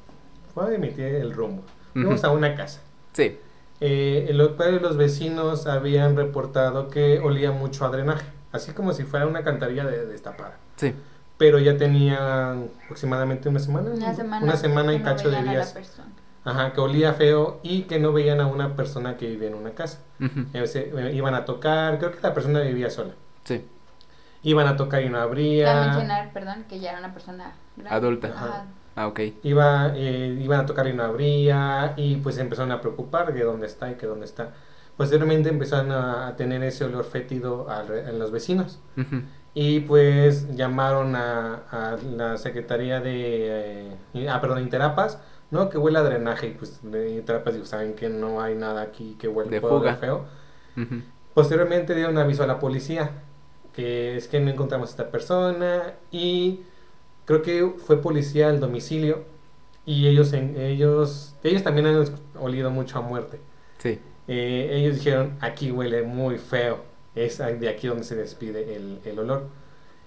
[0.54, 1.62] Fue a emitir el rumbo.
[1.92, 2.80] Fuimos a una casa.
[3.12, 3.38] Sí.
[3.80, 8.92] Eh, los padres de los vecinos habían reportado que olía mucho a drenaje, así como
[8.92, 10.56] si fuera una cantarilla de, destapada.
[10.76, 10.94] Sí.
[11.36, 12.52] Pero ya tenía
[12.84, 13.90] aproximadamente una semana.
[13.90, 14.44] Una semana.
[14.44, 15.74] Una semana y cacho de días.
[16.44, 19.72] Ajá, que olía feo y que no veían a una persona que vivía en una
[19.72, 19.98] casa.
[20.20, 23.14] Eh, iban a tocar, creo que la persona vivía sola.
[23.44, 23.66] Sí.
[24.44, 25.64] iban a tocar y no habría.
[25.64, 27.94] Cabe mencionar, perdón, que ya era una persona grande.
[27.96, 28.28] Adulta.
[28.28, 28.66] Ajá.
[28.94, 29.20] Ah, ok.
[29.42, 33.66] Iba, eh, iban a tocar y no habría, y pues empezaron a preocupar de dónde
[33.66, 34.50] está y que dónde está.
[34.96, 37.66] Posteriormente empezaron a, a tener ese olor fétido
[38.06, 38.78] en los vecinos.
[38.98, 39.22] Ujú.
[39.54, 43.92] Y pues llamaron a, a la Secretaría de...
[44.14, 45.18] eh, ah, perdón, Interapas,
[45.50, 45.70] ¿no?
[45.70, 46.48] Que huele a drenaje.
[46.48, 49.96] Y pues de Interapas dijo, saben que no hay nada aquí que huele De fuga.
[49.96, 50.26] feo.
[50.76, 51.02] Ujú.
[51.34, 53.10] Posteriormente dieron aviso a la policía,
[53.72, 56.60] que es que no encontramos a esta persona y
[57.24, 59.24] creo que fue policía al domicilio
[59.84, 62.04] y ellos, en, ellos, ellos también han
[62.40, 63.40] olido mucho a muerte.
[63.78, 63.98] Sí.
[64.28, 66.80] Eh, ellos dijeron, aquí huele muy feo,
[67.14, 69.48] es de aquí donde se despide el, el olor.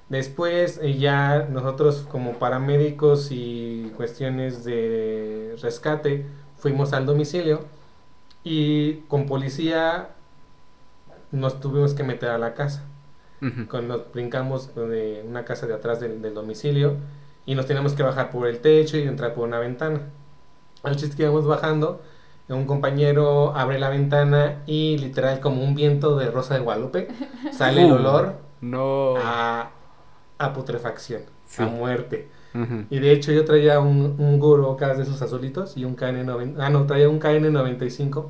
[0.09, 6.25] Después eh, ya nosotros como paramédicos y cuestiones de rescate
[6.57, 7.61] fuimos al domicilio
[8.43, 10.09] y con policía
[11.31, 12.83] nos tuvimos que meter a la casa.
[13.69, 16.95] Cuando nos brincamos de una casa de atrás del, del domicilio
[17.45, 20.01] y nos teníamos que bajar por el techo y entrar por una ventana.
[20.83, 22.01] Al chiste que íbamos bajando,
[22.49, 27.07] un compañero abre la ventana y literal como un viento de rosa de Guadalupe
[27.51, 27.95] sale el Uh.
[27.95, 29.15] olor No.
[29.17, 29.69] a,
[30.37, 31.61] a putrefacción, Sí.
[31.63, 32.27] a muerte.
[32.55, 32.85] Ujú.
[32.89, 34.39] Y de hecho yo traía un, un
[34.73, 38.25] acá de esos azulitos y un KN90, ah no, traía un KN95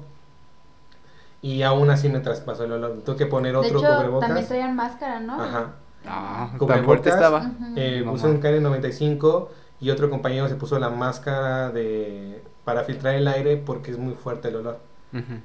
[1.42, 3.02] y aún así me traspasó el olor.
[3.06, 4.28] Tuve que poner De otro hecho, cubrebocas.
[4.28, 5.42] también traían máscara, ¿no?
[5.42, 5.74] Ajá.
[6.08, 6.86] Ah, tan Cubrebocas.
[6.86, 7.52] fuerte estaba.
[7.76, 8.42] Eh, No puse un mames.
[8.42, 13.98] KN95 y otro compañero se puso la máscara de para filtrar el aire porque es
[13.98, 14.80] muy fuerte el olor.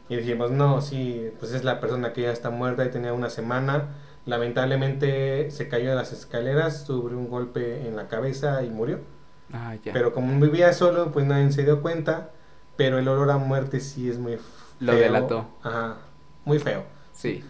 [0.09, 3.31] Y dijimos, no, sí, pues es la persona que ya está muerta y tenía una
[3.31, 3.91] semana.
[4.27, 8.99] Lamentablemente se cayó de las escaleras, sufrió un golpe en la cabeza y murió.
[9.53, 9.93] Ah, ya.
[9.93, 12.31] Pero como vivía solo, pues nadie se dio cuenta.
[12.77, 14.33] Pero el olor a muerte sí es muy
[14.81, 15.01] Lo feo.
[15.01, 15.47] delató.
[15.63, 15.97] Ajá,
[16.45, 16.85] muy feo.
[17.13, 17.45] Sí.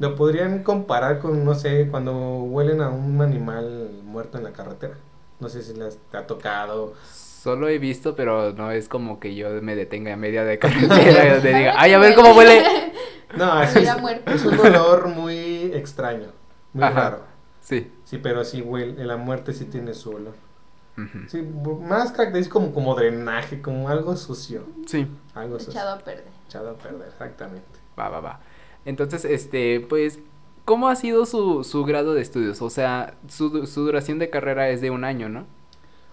[0.00, 4.94] Lo podrían comparar con, no sé, cuando huelen a un animal muerto en la carretera.
[5.40, 6.94] No sé si les ha tocado.
[7.12, 11.26] Solo he visto, pero no es como que yo me detenga a media de carretera
[11.26, 12.62] y donde diga, ay, a ver cómo huele.
[13.36, 16.28] No, así es, un olor muy extraño,
[16.72, 17.00] muy Ajá.
[17.00, 17.22] raro.
[17.60, 17.90] Sí.
[18.04, 20.34] Sí, pero sí huele, la muerte sí tiene su olor.
[21.26, 21.42] Sí,
[21.82, 24.62] más característico como, como drenaje, como algo sucio.
[24.86, 25.08] Sí.
[25.34, 25.72] Algo sucio.
[25.72, 26.33] Echado a perder.
[26.54, 27.66] Echado a perder, exactamente.
[27.98, 28.40] Va, va, va.
[28.84, 30.20] Entonces, este, pues,
[30.64, 32.62] ¿cómo ha sido su, su grado de estudios?
[32.62, 35.46] O sea, su, su duración de carrera es de un año, ¿no?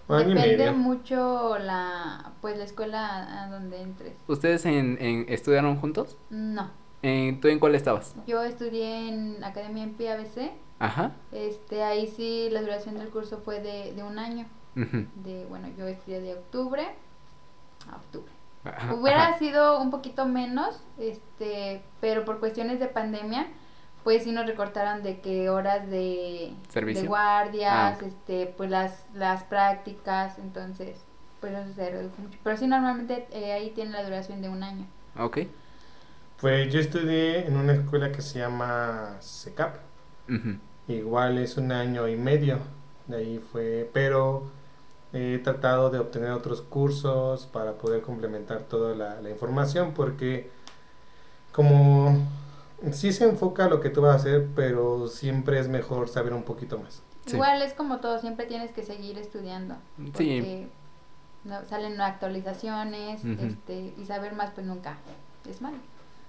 [0.08, 0.74] Un año y Depende medio.
[0.74, 4.14] mucho la, pues la escuela a donde entres.
[4.26, 6.16] ¿Ustedes en, en- estudiaron juntos?
[6.30, 6.70] No,
[7.02, 8.14] En, ¿Tú en cuál estabas?
[8.26, 10.50] yo estudié en Academia en PABC.
[10.80, 11.12] Ajá.
[11.30, 14.46] Este, ahí sí la duración del curso fue de, de un año.
[14.74, 16.82] De, bueno, yo estudié de octubre
[17.90, 18.32] a octubre.
[18.64, 19.38] Ajá, Hubiera ajá.
[19.38, 23.48] sido un poquito menos, este, pero por cuestiones de pandemia,
[24.04, 27.02] pues sí nos recortaron de que horas de, ¿Servicio?
[27.02, 30.96] de guardias, Ah, este, pues las, las prácticas, entonces,
[31.40, 32.38] pues eso se redujo mucho.
[32.42, 34.86] Pero sí normalmente eh, ahí tiene la duración de un año.
[35.18, 35.38] Ok.
[36.40, 39.76] Pues yo estudié en una escuela que se llama SECAP.
[40.88, 42.58] Igual es un año y medio.
[43.06, 44.50] De ahí fue, pero
[45.12, 50.50] he tratado de obtener otros cursos para poder complementar toda la, la información porque
[51.52, 52.16] como
[52.92, 56.32] sí se enfoca a lo que tú vas a hacer, pero siempre es mejor saber
[56.32, 57.02] un poquito más.
[57.26, 57.34] Sí.
[57.36, 59.76] Igual es como todo, siempre tienes que seguir estudiando.
[59.96, 60.02] Sí.
[60.12, 60.68] Porque
[61.44, 64.96] no, salen actualizaciones, este, y saber más pues nunca
[65.48, 65.76] es malo.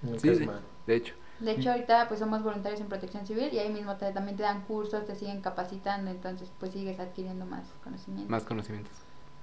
[0.02, 0.46] Nunca Sí, es sí.
[0.46, 0.60] malo.
[0.86, 1.14] De hecho.
[1.44, 4.42] De hecho, ahorita pues somos voluntarios en protección civil y ahí mismo te- también te
[4.42, 8.30] dan cursos, te siguen capacitando, entonces pues sigues adquiriendo más conocimiento.
[8.30, 8.92] Más conocimientos.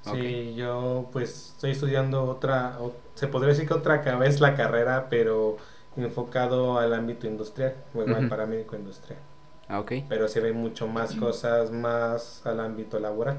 [0.04, 5.08] Sí, yo pues estoy estudiando otra, o- se podría decir que otra vez la carrera,
[5.10, 5.58] pero
[5.96, 8.30] enfocado al ámbito industrial, o igual Ujú.
[8.30, 9.20] paramédico industrial.
[9.68, 9.92] Ah, ok.
[10.10, 13.38] Pero se ven mucho más cosas más al ámbito laboral.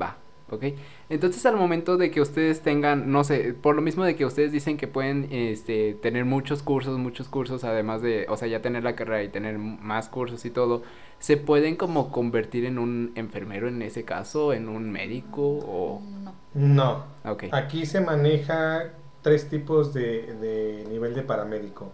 [0.00, 0.16] Va,
[0.50, 0.64] ok.
[1.08, 4.52] Entonces al momento de que ustedes tengan, no sé, por lo mismo de que ustedes
[4.52, 8.84] dicen que pueden este, tener muchos cursos, muchos cursos, además de, o sea, ya tener
[8.84, 10.82] la carrera y tener más cursos y todo,
[11.18, 16.02] ¿se pueden como convertir en un enfermero en ese caso, en un médico o...?
[16.02, 16.34] No.
[16.54, 17.04] No,
[17.52, 21.92] aquí se maneja tres tipos de, de nivel de paramédico,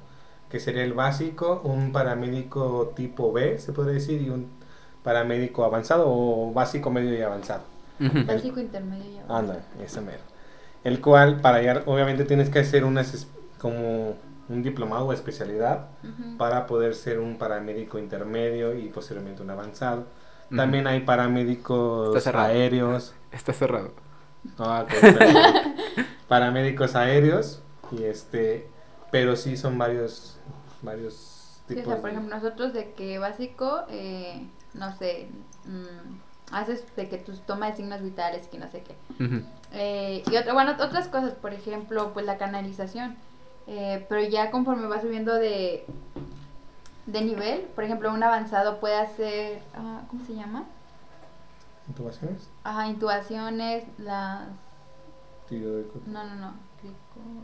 [0.49, 4.49] que sería el básico, un paramédico tipo B, se podría decir, y un
[5.03, 7.74] paramédico avanzado o básico, medio y avanzado.
[7.99, 9.39] Básico, intermedio y avanzado.
[9.39, 10.23] Anda, ese mero.
[10.83, 13.27] El cual, para allá, obviamente tienes que hacer unas,
[13.59, 14.17] como
[14.49, 15.89] un diplomado o especialidad
[16.37, 20.07] para poder ser un paramédico intermedio y posteriormente un avanzado.
[20.55, 22.47] También hay paramédicos Está cerrado.
[22.49, 23.15] aéreos.
[23.33, 23.93] Está cerrado.
[24.59, 25.41] Ah, ok, perfecto.
[26.29, 28.69] paramédicos aéreos y este,
[29.11, 30.39] pero sí son varios,
[30.83, 31.85] varios Sí, o tipos.
[31.87, 35.29] sea, por de- ejemplo, nosotros de que básico, eh, no sé,
[35.65, 36.19] mm,
[36.55, 38.95] haces de que tus toma de signos vitales, que no sé qué.
[39.73, 43.17] Eh, y otra, bueno, otras cosas, por ejemplo, pues la canalización.
[43.67, 45.87] Eh, pero ya conforme va subiendo de,
[47.07, 50.65] de nivel, por ejemplo, un avanzado puede hacer, ah, ¿cómo se llama?
[51.89, 52.49] ¿Intubaciones?
[52.63, 54.49] Ajá, intubaciones, las...
[55.49, 55.87] Tiro de...
[56.07, 56.55] No, no, no.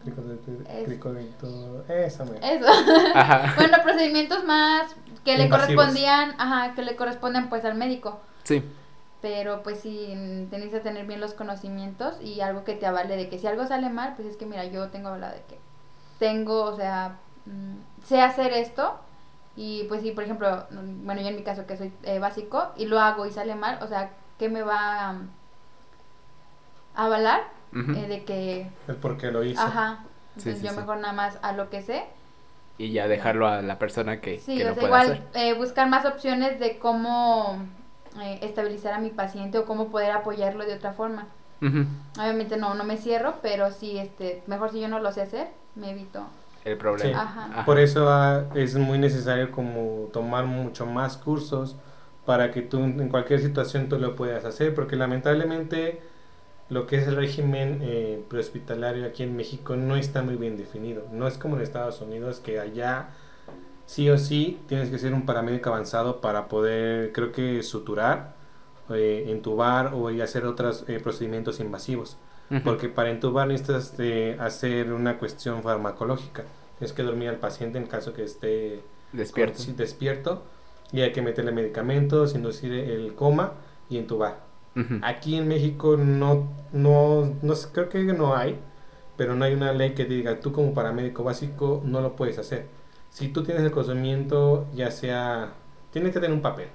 [0.03, 0.39] Crico de...
[0.85, 2.07] Crico de.
[2.07, 2.25] Eso.
[3.15, 3.55] Ajá.
[3.57, 4.95] bueno, procedimientos más
[5.25, 5.75] que le Invasivos.
[5.77, 8.21] correspondían, ajá, que le corresponden pues al médico.
[8.45, 8.63] Sí.
[9.23, 10.07] Pero pues sí,
[10.51, 13.67] tenéis que tener bien los conocimientos y algo que te avale de que si algo
[13.67, 15.59] sale mal, pues es que mira, yo tengo hablado de que
[16.19, 18.99] tengo, o sea, mm, sé hacer esto
[19.57, 22.73] y pues sí, por ejemplo, mm, bueno, yo en mi caso que soy eh, básico
[22.77, 25.17] y lo hago y sale mal, o sea, ¿qué me va a
[26.95, 27.43] avalar?
[27.95, 29.61] Eh, de que, El por qué lo hizo.
[29.63, 30.05] ajá,
[30.37, 30.77] Sí, entonces sí, yo sí.
[30.81, 32.05] mejor nada más a lo que sé
[32.79, 35.29] Y ya dejarlo a la persona que, Sí, que o lo sea, pueda igual hacer.
[35.35, 37.59] eh, buscar más opciones de cómo
[38.21, 41.27] eh, estabilizar a mi paciente o cómo poder apoyarlo de otra forma.
[41.63, 41.85] Ujú.
[42.19, 45.49] Obviamente no, no me cierro, pero sí, este, mejor si yo no lo sé hacer,
[45.75, 46.27] me evito.
[46.65, 47.11] El problema.
[47.11, 47.15] Sí.
[47.15, 47.45] Ajá.
[47.47, 47.65] Ajá.
[47.65, 51.77] Por eso ah, es muy necesario como tomar mucho más cursos
[52.27, 56.01] para que tú en cualquier situación tú lo puedas hacer, porque lamentablemente
[56.69, 61.05] lo que es el régimen eh, prehospitalario aquí en México no está muy bien definido.
[61.13, 63.09] No es como en Estados Unidos que allá
[63.91, 68.35] sí o sí tienes que ser un paramédico avanzado para poder, creo que suturar,
[68.91, 72.17] eh, entubar o y hacer otros eh, procedimientos invasivos.
[72.53, 72.61] Ujú.
[72.63, 76.45] Porque para entubar necesitas de hacer una cuestión farmacológica.
[76.79, 78.81] Tienes que dormir al paciente en caso que esté
[79.13, 79.57] Despierto.
[79.57, 80.43] con- sí, despierto
[80.93, 83.55] y hay que meterle medicamentos, inducir el coma
[83.89, 84.49] y entubar.
[85.03, 88.57] Aquí en México no, no, no creo que no hay,
[89.17, 92.67] pero no hay una ley que diga tú como paramédico básico no lo puedes hacer.
[93.11, 95.53] Si tú tienes el conocimiento, ya sea,
[95.93, 96.69] tienes que tener un papel.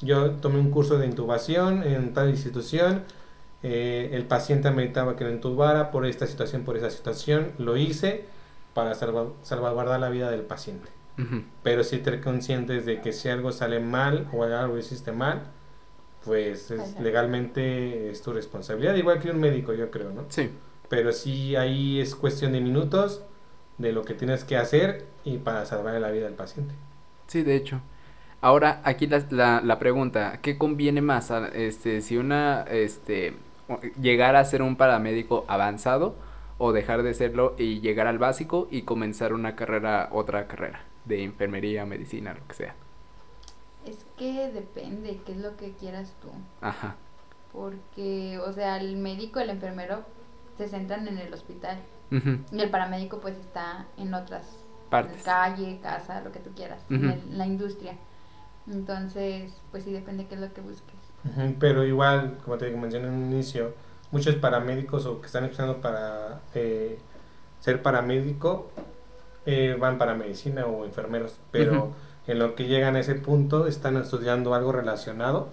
[0.00, 3.04] Yo tomé un curso de intubación en tal institución.
[3.64, 7.52] eh, el paciente ameritaba que lo intubara por esta situación, por esa situación.
[7.58, 8.24] Lo hice
[8.74, 10.88] para salva- salvaguardar la vida del paciente.
[11.16, 11.42] Ujú.
[11.62, 15.42] Pero sí tener conscientes de que si algo sale mal o algo hiciste mal,
[16.24, 18.94] pues es, legalmente es tu responsabilidad.
[18.96, 20.24] Igual que un médico, yo creo, ¿no?
[20.28, 20.50] Sí.
[20.88, 23.22] Pero sí ahí es cuestión de minutos
[23.78, 26.74] de lo que tienes que hacer y para salvar la vida del paciente.
[27.26, 27.80] Sí, de hecho.
[28.40, 31.30] Ahora, aquí la, la, la pregunta, ¿qué conviene más?
[31.30, 33.36] a- Este, si una, este,
[34.00, 36.16] llegar a ser un paramédico avanzado
[36.58, 41.24] o dejar de serlo y llegar al básico y comenzar una carrera, otra carrera de
[41.24, 42.74] enfermería, medicina, lo que sea.
[43.84, 46.30] Es que depende, qué es lo que quieras tú.
[46.60, 46.96] Ajá.
[47.52, 50.04] Porque, o sea, el médico, el enfermero
[50.56, 51.78] se centran en el hospital
[52.52, 54.44] Y el paramédico pues está en otras
[54.90, 55.22] Partes.
[55.22, 57.94] calle, casa, lo que tú quieras, en el- la industria.
[58.70, 60.94] Entonces, pues sí depende qué es lo que busques.
[61.58, 63.74] Pero igual, como te mencioné en un inicio,
[64.10, 66.98] muchos paramédicos o que están estudiando para eh,
[67.60, 68.70] ser paramédico
[69.46, 71.92] eh, van para medicina o enfermeros, pero
[72.26, 75.48] en lo que llegan a ese punto están estudiando algo relacionado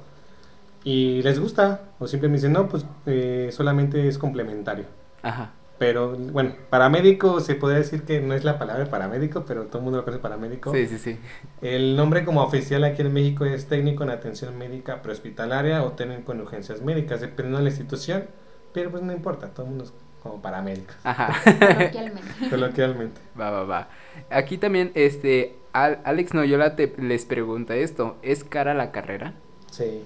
[0.84, 4.86] y les gusta o simplemente dicen, no, pues eh, solamente es complementario.
[5.24, 5.52] Ajá.
[5.80, 9.84] Pero bueno, paramédico se podría decir que no es la palabra paramédico, pero todo el
[9.86, 10.74] mundo lo conoce paramédico.
[10.74, 11.18] Sí, sí, sí.
[11.62, 16.34] El nombre como oficial aquí en México es técnico en atención médica prehospitalaria o técnico
[16.34, 18.26] en urgencias médicas, dependiendo de la institución,
[18.74, 21.34] pero pues no importa, todo el mundo es como paramédico, Ajá.
[21.46, 22.30] Coloquialmente.
[22.50, 23.22] coloquialmente.
[23.40, 23.88] Va, va, va.
[24.30, 29.34] Aquí también, este, Al- Alex Noyola te, les pregunta esto, ¿es cara la carrera?
[29.72, 30.04] Sí.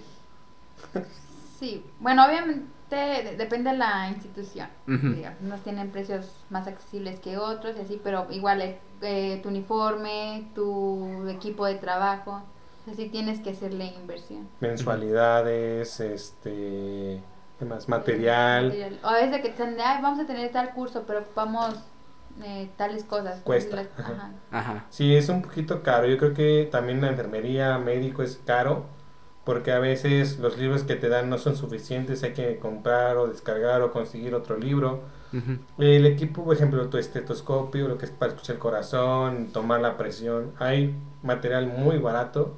[1.64, 4.68] Sí, bueno, obviamente de- depende de la institución.
[4.86, 8.62] Digamos, Unos tienen precios más accesibles que otros y así, pero igual
[9.02, 12.42] eh, tu uniforme, tu equipo de trabajo,
[12.92, 14.50] así tienes que hacerle inversión.
[14.60, 17.22] Mensualidades, este,
[17.58, 17.88] ¿qué más?
[17.88, 19.00] Material, Material.
[19.02, 21.76] O a veces que te dicen, "Ay, vamos a tener tal curso, pero ocupamos
[22.44, 23.40] eh, tales cosas.
[23.42, 24.32] Cuesta, las- ajá.
[24.52, 24.86] Ajá.
[24.90, 26.08] Sí, es un poquito caro.
[26.08, 28.86] Yo creo que también la enfermería, médico es caro
[29.46, 33.28] porque a veces los libros que te dan no son suficientes, hay que comprar o
[33.28, 35.02] descargar o conseguir otro libro.
[35.34, 35.58] Ujú.
[35.84, 39.98] El equipo, por ejemplo, tu estetoscopio, lo que es para escuchar el corazón, tomar la
[39.98, 42.54] presión, hay material muy barato,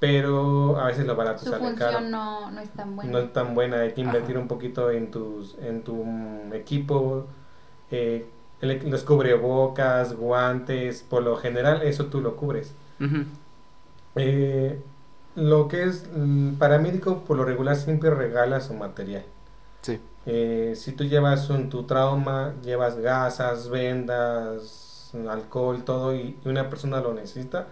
[0.00, 2.00] pero a veces lo barato Su sale caro.
[2.02, 3.12] no, no es tan buena.
[3.12, 4.42] No es tan buena, hay que invertir Ajá.
[4.42, 7.26] un poquito en tus en tu mm, equipo,
[7.90, 8.26] eh,
[8.60, 12.74] el- los cubrebocas, guantes, por lo general eso tú lo cubres.
[13.00, 13.24] Ujú.
[14.16, 14.80] Eh,
[15.34, 19.24] lo que es mm, paramédico por lo regular siempre regala su material.
[19.82, 20.00] Sí.
[20.26, 26.70] Eh, si tú llevas un, tu trauma, llevas gasas, vendas, alcohol, todo, y, y una
[26.70, 27.68] persona lo necesita,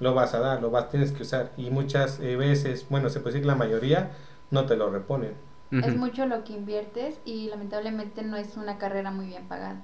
[0.00, 1.52] lo vas a dar, lo vas, tienes que usar.
[1.56, 4.10] Y muchas eh, veces, bueno, se puede decir que la mayoría
[4.50, 5.34] no te lo reponen.
[5.70, 9.80] Es mucho lo que inviertes y lamentablemente no es una carrera muy bien pagada.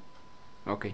[0.67, 0.89] Ok.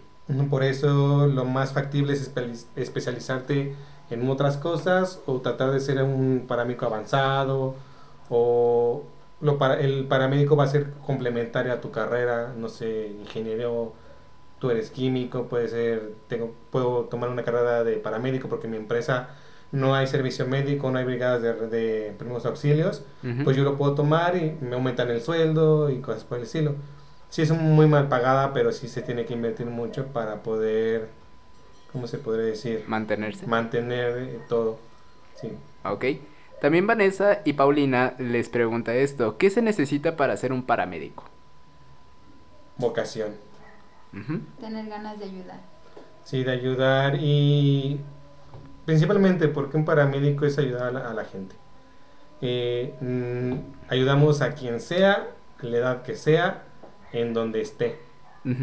[0.49, 2.33] Por eso lo más factible es
[2.77, 3.75] especializarte
[4.11, 7.75] en otras cosas o tratar de ser un paramédico avanzado
[8.29, 9.05] o
[9.41, 13.93] lo para, el paramédico va a ser complementario a tu carrera, no sé, ingeniero,
[14.59, 19.29] tú eres químico, puede ser, tengo, puedo tomar una carrera de paramédico porque mi empresa
[19.73, 23.03] no hay servicio médico, no hay brigadas de, de primeros auxilios,
[23.43, 26.77] pues yo lo puedo tomar y me aumentan el sueldo y cosas por el estilo.
[27.29, 31.09] Sí es muy mal pagada, pero sí se tiene que invertir mucho para poder,
[31.95, 32.85] ¿cómo se podría decir?
[32.89, 33.47] Mantenerse.
[33.47, 34.79] Mantener eh, todo,
[35.41, 35.53] sí.
[35.85, 36.05] Ok.
[36.61, 41.25] También Vanessa y Paulina les pregunta esto, ¿qué se necesita para ser un paramédico?
[42.79, 43.33] Vocación.
[44.61, 45.61] Tener ganas de ayudar.
[46.25, 48.01] Sí, de ayudar y
[48.85, 51.55] principalmente porque un paramédico es ayudar a la, gente.
[52.41, 55.29] Eh, mm, ayudamos a quien sea,
[55.61, 56.65] a la edad que sea,
[57.13, 58.01] en donde esté.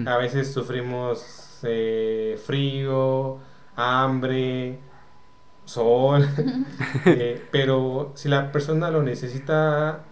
[0.06, 3.40] A veces sufrimos eh, frío,
[3.76, 4.80] hambre,
[5.66, 6.28] sol,
[7.06, 10.04] eh, pero si la persona lo necesita,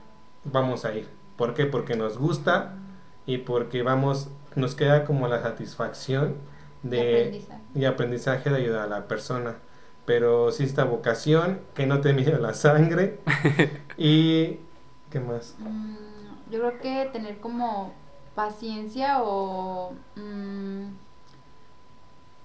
[0.45, 1.08] vamos a ir.
[1.36, 1.66] ¿Por qué?
[1.66, 2.76] Porque nos gusta
[3.26, 6.36] y porque vamos, nos queda como la satisfacción
[6.84, 7.43] de,
[7.76, 9.56] y aprendizaje, de ayudar a la persona.
[10.06, 13.20] Pero si esta vocación, que no te mide la sangre
[13.97, 14.60] y...
[15.12, 15.56] ¿Qué más?
[15.60, 15.95] Mm,
[16.52, 17.93] yo creo que tener como
[18.36, 19.93] paciencia o...
[20.16, 20.88] Mm,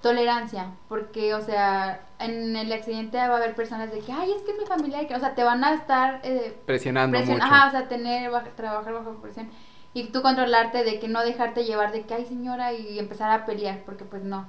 [0.04, 4.42] tolerancia, porque, o sea, en el accidente va a haber personas de que, ay, es
[4.42, 7.42] que es mi familia, que, o sea, te van a estar eh, presionando mucho.
[7.42, 9.48] Ajá, o sea, tener, trabajar bajo presión.
[9.94, 13.46] Y tú controlarte de que no dejarte llevar de que, ay, señora, y empezar a
[13.46, 14.46] pelear, porque pues no.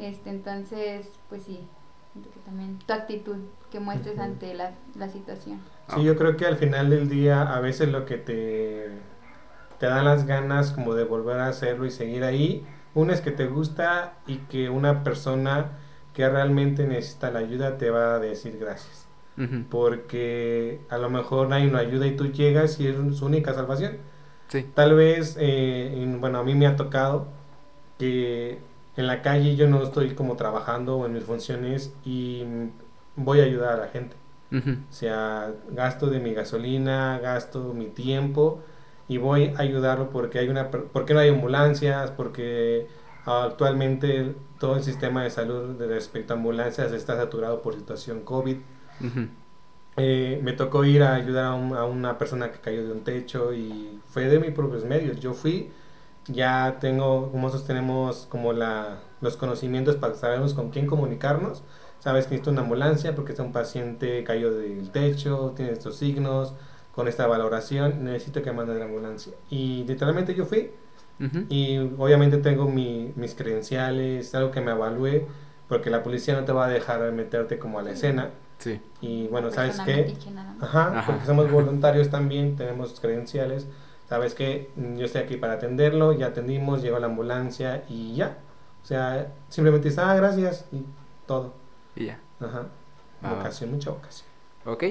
[0.00, 1.66] este Entonces, pues sí,
[2.44, 3.38] también tu actitud
[3.70, 5.60] que muestres ante la, la situación.
[5.94, 8.90] Sí, yo creo que al final del día a veces lo que te,
[9.78, 13.30] te da las ganas como de volver a hacerlo y seguir ahí, una es que
[13.30, 15.72] te gusta y que una persona
[16.14, 19.06] que realmente necesita la ayuda te va a decir gracias.
[19.70, 23.96] Porque a lo mejor nadie lo ayuda y tú llegas y es su única salvación.
[24.48, 24.66] Sí.
[24.74, 27.28] Tal vez, eh, bueno, a mí me ha tocado
[27.98, 28.58] que
[28.96, 32.44] en la calle yo no estoy como trabajando en mis funciones y
[33.16, 34.16] voy a ayudar a la gente.
[34.52, 38.60] O sea, gasto de mi gasolina, gasto mi tiempo
[39.10, 42.86] y voy a ayudarlo porque hay una porque no hay ambulancias, porque
[43.26, 48.58] actualmente todo el sistema de salud de respecto a ambulancias está saturado por situación COVID.
[49.96, 53.52] Eh, me tocó ir a ayudar a, a, una persona que cayó de un techo
[53.52, 55.18] y fue de mis propios medios.
[55.18, 55.72] Yo fui,
[56.28, 61.64] ya tengo, como nosotros tenemos como la, los conocimientos para saber con quién comunicarnos.
[61.98, 66.54] Sabes que necesito una ambulancia porque está un paciente cayó del techo, tiene estos signos,
[66.94, 69.32] con esta valoración, necesito que manden la ambulancia.
[69.48, 70.70] Y literalmente yo fui
[71.50, 75.26] y obviamente tengo mi, mis credenciales, algo que me evalúe,
[75.68, 78.30] porque la policía no te va a dejar meterte como a la escena.
[78.58, 78.80] Sí.
[79.02, 80.14] Y bueno, ¿sabes qué?
[80.60, 83.66] Ajá, porque somos voluntarios también, tenemos credenciales.
[84.08, 84.70] ¿Sabes qué?
[84.96, 88.38] Yo estoy aquí para atenderlo, ya atendimos, llegó la ambulancia y ya.
[88.82, 90.84] O sea, simplemente está, ah, gracias y
[91.26, 91.52] todo.
[91.94, 92.18] Y ya.
[92.40, 92.66] Ajá.
[93.22, 94.26] Vocación, mucha vocación.
[94.64, 94.84] Ok.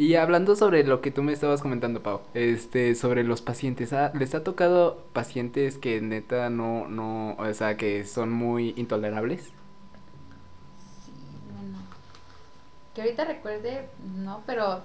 [0.00, 4.10] Y hablando sobre lo que tú me estabas comentando, Pau, este, sobre los pacientes, ¿ah,
[4.14, 9.42] ¿les ha tocado pacientes que neta no, no, o sea, que son muy intolerables?
[11.04, 11.12] Sí,
[11.52, 11.76] bueno,
[12.94, 14.80] que ahorita recuerde, no, pero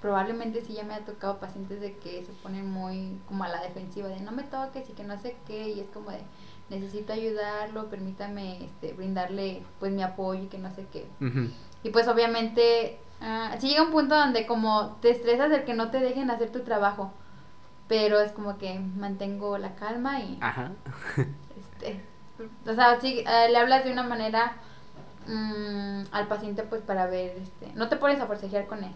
[0.00, 3.60] probablemente sí ya me ha tocado pacientes de que se ponen muy como a la
[3.60, 6.20] defensiva, de no me toques y que no sé qué, y es como de
[6.70, 11.06] necesito ayudarlo, permítame este, brindarle pues mi apoyo y que no sé qué.
[11.82, 15.90] Y pues obviamente Ah, sí llega un punto donde como te estresas de que no
[15.90, 17.12] te dejen hacer tu trabajo,
[17.88, 20.38] pero es como que mantengo la calma y...
[20.40, 20.72] Ajá.
[21.16, 22.00] este,
[22.66, 24.56] o sea, sí, eh, le hablas de una manera
[25.26, 28.94] mm, al paciente pues para ver, este, no te pones a forcejear con él.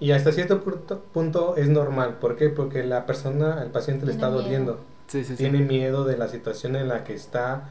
[0.00, 2.48] Y hasta cierto punto, punto, es normal, ¿por qué?
[2.48, 4.80] Porque la persona, el paciente le está doliendo.
[5.08, 7.70] Sí, sí, tiene miedo de la situación en la que está,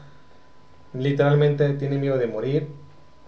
[0.92, 2.68] literalmente tiene miedo de morir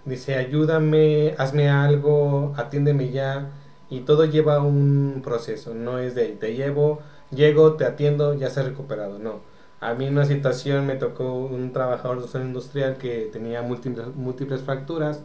[0.05, 3.51] dice, ayúdame, hazme algo, atiéndeme ya.
[3.91, 8.61] Y todo lleva un proceso, no es de te llevo, llego, te atiendo, ya se
[8.61, 9.41] ha recuperado, no.
[9.81, 14.15] A mí en una situación me tocó un trabajador de zona industrial que tenía múltiples,
[14.15, 15.23] múltiples fracturas,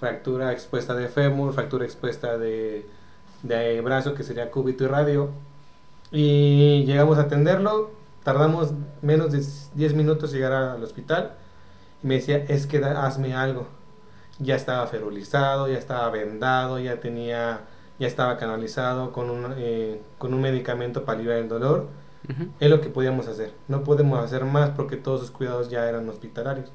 [0.00, 2.86] fractura expuesta de fémur, fractura expuesta de,
[3.42, 5.30] de brazo que sería cúbito y radio.
[6.10, 7.90] Y llegamos a atenderlo,
[8.24, 8.72] tardamos
[9.02, 11.34] menos de 10 minutos llegar al hospital
[12.02, 13.77] y me decía, es que hazme algo
[14.38, 17.62] ya estaba ferulizado, ya estaba vendado, ya tenía,
[17.98, 21.88] ya estaba canalizado con un, eh, con un medicamento para aliviar el dolor.
[22.60, 23.54] Es lo que podíamos hacer.
[23.68, 26.70] No podemos hacer más porque todos sus cuidados ya eran hospitalarios.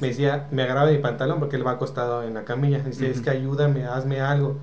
[0.00, 2.78] me decía, me agarraba mi pantalón porque él va acostado en la camilla.
[2.78, 4.56] Decía, es que ayúdame, hazme algo.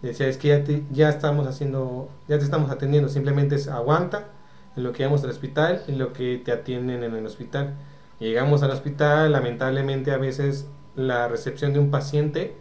[0.00, 3.08] Decía, es que ya, te, ya estamos haciendo, ya te estamos atendiendo.
[3.08, 4.28] Simplemente es aguanta
[4.76, 7.74] en lo que vamos al hospital y lo que te atienden en el hospital.
[8.20, 12.54] Llegamos al hospital, lamentablemente a veces la recepción de un paciente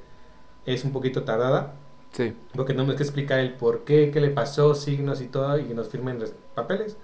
[0.66, 1.74] es un poquito tardada.
[2.12, 2.34] Sí.
[2.54, 5.74] Porque tenemos que explicar el por qué, qué le pasó, signos y todo, y que
[5.74, 6.98] nos firmen los papeles.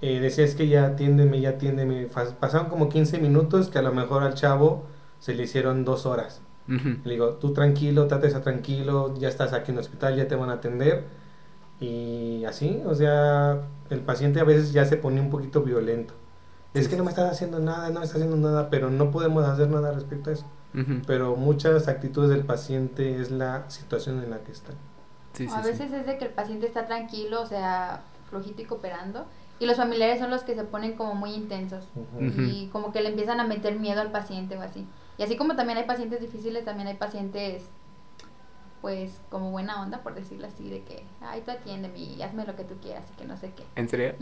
[0.00, 2.06] eh, decía, es que ya atiéndeme, ya atiéndeme.
[2.40, 4.84] Pasaron como 15 minutos que a lo mejor al chavo
[5.18, 6.40] se le hicieron dos horas.
[6.66, 10.34] Le digo, tú tranquilo, trate a tranquilo, ya estás aquí en el hospital, ya te
[10.34, 11.04] van a atender.
[11.78, 16.14] Y así, o sea, el paciente a veces ya se pone un poquito violento
[16.74, 19.44] es que no me estás haciendo nada, no me estás haciendo nada, pero no podemos
[19.44, 20.44] hacer nada respecto a eso.
[21.06, 24.72] Pero muchas actitudes del paciente es la situación en la que está.
[25.52, 29.24] a veces es de que el paciente está tranquilo, o sea, flojito y cooperando,
[29.60, 31.84] y los familiares son los que se ponen como muy intensos
[32.18, 34.84] y como que le empiezan a meter miedo al paciente o así.
[35.16, 37.62] Y así como también hay pacientes difíciles, también hay pacientes
[38.84, 42.54] pues como buena onda, por decirlo así, de que, ay, tú atiéndeme y hazme lo
[42.54, 43.64] que tú quieras y que no sé qué.
[43.76, 44.12] ¿En serio?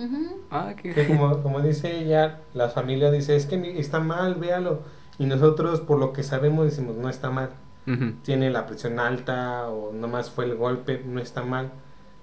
[0.52, 1.08] Ah, qué...
[1.08, 4.82] como, como dice ella, la familia dice, es que está mal, véalo.
[5.18, 7.50] Y nosotros, por lo que sabemos, decimos, no está mal.
[8.22, 11.72] Tiene la presión alta o nomás fue el golpe, no está mal.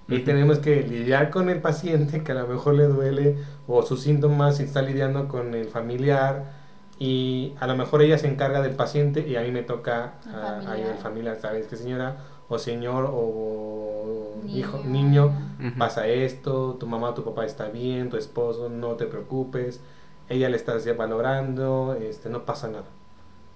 [0.08, 3.36] Y tenemos que lidiar con el paciente que a lo mejor le duele
[3.68, 6.58] o sus síntomas y está lidiando con el familiar
[7.00, 10.76] y a lo mejor ella se encarga del paciente y a mí me toca a,
[10.76, 12.16] el familiar, ¿sabes qué señora?
[12.50, 15.32] O señor o hijo, niño,
[15.78, 19.80] pasa esto, tu mamá o tu papá está bien, tu esposo, no te preocupes,
[20.28, 22.84] ella le está valorando, este, no pasa nada.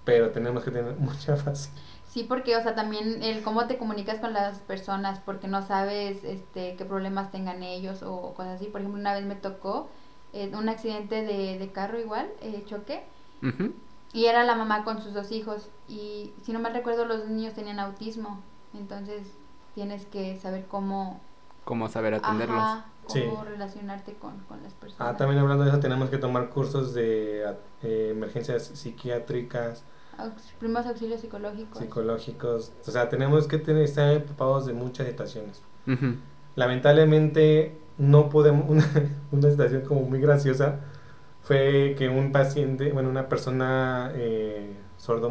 [0.05, 1.83] Pero tenemos que tener mucha facilidad.
[2.09, 6.23] Sí, porque, o sea, también el cómo te comunicas con las personas, porque no sabes
[6.23, 8.67] este, qué problemas tengan ellos o cosas así.
[8.67, 9.89] Por ejemplo, una vez me tocó
[10.33, 13.03] eh, un accidente de, de carro igual, eh, choque,
[14.13, 15.69] y era la mamá con sus dos hijos.
[15.89, 18.41] Y si no mal recuerdo, los niños tenían autismo.
[18.75, 19.23] Entonces
[19.75, 21.21] tienes que saber cómo...
[21.65, 22.63] Cómo saber atenderlos.
[23.07, 25.15] cómo relacionarte con, las personas.
[25.15, 27.43] Ah, también hablando de eso, tenemos que tomar cursos de
[27.83, 29.85] eh, emergencias psiquiátricas.
[30.59, 31.79] primeros auxilios psicológicos.
[31.79, 32.73] Psicológicos.
[32.87, 35.63] O sea, tenemos que tener, estar equipados de muchas situaciones.
[36.55, 38.69] Lamentablemente, no podemos.
[38.69, 38.85] Una,
[39.33, 40.81] una situación como muy graciosa
[41.45, 45.31] fue que un paciente, bueno, una persona eh, sordo,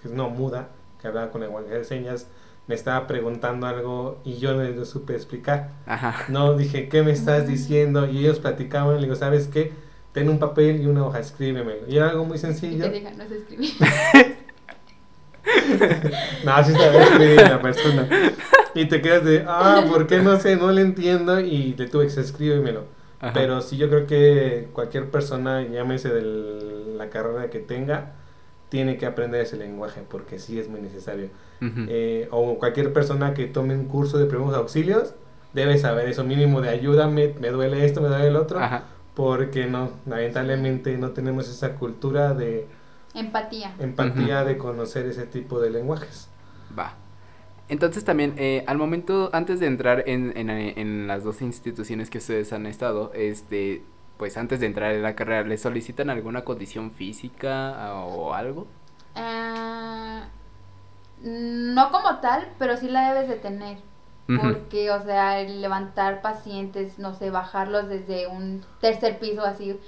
[0.00, 2.26] que no muda, que hablaba con lenguaje de señas,
[2.66, 5.70] me estaba preguntando algo y yo no le supe explicar.
[6.28, 8.06] No, dije, ¿qué me estás diciendo?
[8.06, 9.72] Y ellos platicaban, le digo, ¿sabes qué?
[10.12, 11.88] Ten un papel y una hoja, escríbemelo.
[11.88, 12.86] Y era algo muy sencillo.
[12.86, 13.64] Y te no se escribe.
[16.44, 18.08] no, sí sabía escribir la persona.
[18.74, 20.56] Y te quedas de, ah, ¿por qué no sé?
[20.56, 23.02] No le entiendo y le tuve que escribirmelo
[23.32, 28.12] pero sí yo creo que cualquier persona, llámese de la carrera que tenga,
[28.72, 31.28] tiene que aprender ese lenguaje porque sí es muy necesario.
[31.60, 35.14] Eh, o cualquier persona que tome un curso de primeros auxilios
[35.52, 38.58] debe saber eso mínimo de ayúdame, me duele esto, me duele el otro,
[39.12, 42.66] porque no, lamentablemente no tenemos esa cultura de
[43.14, 43.74] empatía.
[43.78, 46.30] Empatía de conocer ese tipo de lenguajes.
[46.76, 46.94] Va.
[47.68, 52.18] Entonces también, eh, al momento, antes de entrar en, en, en, las dos instituciones que
[52.18, 53.82] ustedes han estado, este,
[54.16, 58.66] pues antes de entrar en la carrera, ¿les solicitan alguna condición física ah, o algo?
[59.16, 60.22] Uh,
[61.22, 63.78] no como tal, pero sí la debes de tener.
[64.26, 69.78] Porque, o sea, el levantar pacientes, no sé, bajarlos desde un tercer piso así,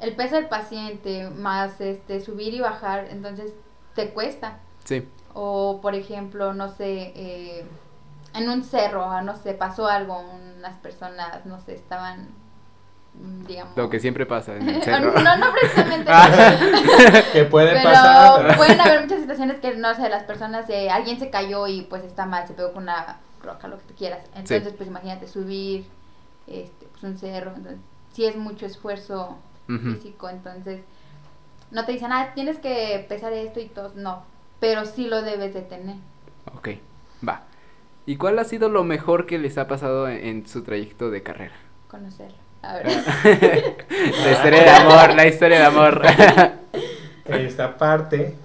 [0.00, 3.52] el peso del paciente más este subir y bajar, entonces
[3.94, 4.58] te cuesta.
[4.84, 5.08] Sí.
[5.34, 7.64] O, por ejemplo, no sé, eh,
[8.34, 10.20] en un cerro, ah, no sé, pasó algo,
[10.58, 12.28] unas personas, no sé, estaban,
[13.46, 13.76] digamos...
[13.76, 15.12] Lo que siempre pasa en el cerro.
[15.20, 16.10] no, no precisamente.
[17.32, 18.42] que puede pasar.
[18.42, 21.82] Pero pueden haber muchas situaciones que, no sé, las personas, eh, alguien se cayó y
[21.82, 24.24] pues está mal, se pegó con una roca, lo que tú quieras.
[24.34, 25.86] Entonces, pues imagínate subir
[26.46, 27.80] este, pues, un cerro, entonces,
[28.12, 30.82] sí es mucho esfuerzo físico, entonces
[31.72, 34.22] no te dicen, ah, tienes que pesar esto y todo, no,
[34.60, 35.96] pero sí lo debes de tener.
[36.54, 36.68] Ok,
[37.26, 37.42] va.
[38.06, 41.56] ¿Y cuál ha sido lo mejor que les ha pasado en, su trayecto de carrera?
[41.88, 42.38] Conocerlo.
[42.66, 42.86] A ver.
[44.24, 46.02] la historia de amor, la historia de amor.
[47.26, 48.36] Esta parte,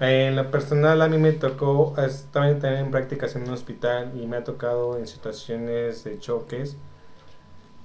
[0.00, 1.94] en lo personal a mí me tocó,
[2.32, 6.76] también tener en prácticas en un hospital y me ha tocado en situaciones de choques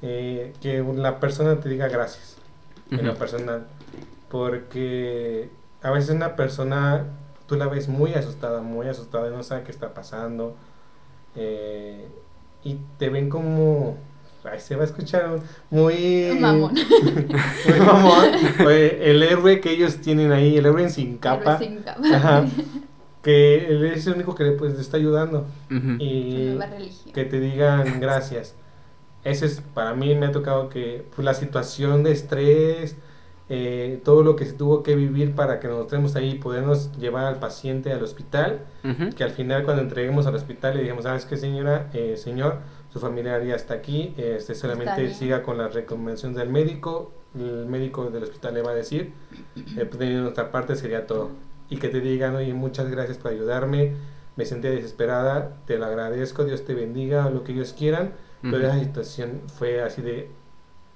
[0.02, 2.38] eh, que la persona te diga gracias,
[2.90, 3.68] en lo personal,
[4.30, 5.50] porque
[5.84, 7.06] a veces una persona,
[7.48, 10.56] tú la ves muy asustada, muy asustada, no sabe qué está pasando.
[11.36, 12.08] eh,
[12.64, 13.98] y te ven como,
[14.44, 16.38] ay, se va a escuchar muy...
[16.40, 16.74] Mamón.
[17.68, 18.30] muy mamón.
[18.66, 21.58] Oye, el héroe que ellos tienen ahí, el héroe sin capa.
[21.60, 22.02] Sin capa.
[22.14, 22.46] Ajá.
[23.24, 25.48] Que él es el único que le, pues, le está ayudando.
[25.70, 25.98] Ujú.
[26.00, 27.14] Y Nueva religión.
[27.14, 28.56] que te digan gracias.
[29.26, 32.96] Ese es, para mí me ha tocado que pues, la situación de estrés,
[33.50, 36.96] eh, todo lo que se tuvo que vivir para que nos estemos ahí y podernos
[37.00, 39.10] llevar al paciente al hospital, Ujú.
[39.14, 41.90] que al final cuando entreguemos al hospital le dijimos, ¿sabes qué señora?
[41.94, 42.60] Eh, señor,
[42.98, 45.14] su familiar ya está aquí, este, solamente bien.
[45.14, 49.14] siga con las recomendaciones del médico, el médico del hospital le va a decir,
[49.78, 51.30] eh, pues, de nuestra parte sería todo.
[51.70, 53.93] Y que te digan, oye, muchas gracias por ayudarme,
[54.36, 58.66] me sentía desesperada, te lo agradezco, Dios te bendiga, lo que ellos quieran, pero Ujú.
[58.68, 60.30] esa situación fue así de,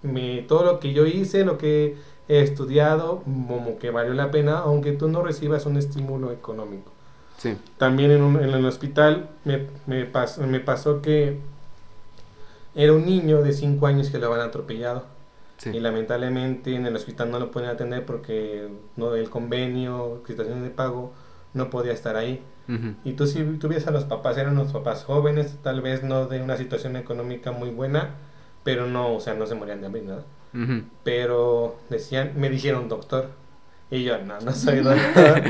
[0.04, 1.96] me, todo lo que yo hice, lo que
[2.30, 6.92] he estudiado, como que valió la pena, aunque tú no recibas un estímulo económico.
[7.38, 7.58] Sí.
[7.78, 11.40] También en, un- en el hospital me, me, pas- me pasó que
[12.76, 15.06] era un niño de 5 años que lo habían atropellado.
[15.58, 15.70] Sí.
[15.70, 20.72] Y lamentablemente en el hospital no lo pueden atender porque no el convenio, situaciones de
[20.72, 21.14] pago,
[21.54, 22.42] no podía estar ahí.
[22.68, 22.96] Ujú.
[23.04, 26.42] Y tú si tuvieras a los papás, eran unos papás jóvenes, tal vez no de
[26.42, 28.16] una situación económica muy buena,
[28.64, 30.24] pero no, o sea, no se morían de hambre, nada.
[30.54, 30.84] Ujú.
[31.04, 33.30] Pero decían, me dijeron doctor.
[33.90, 35.44] Y yo, no, no soy doctor.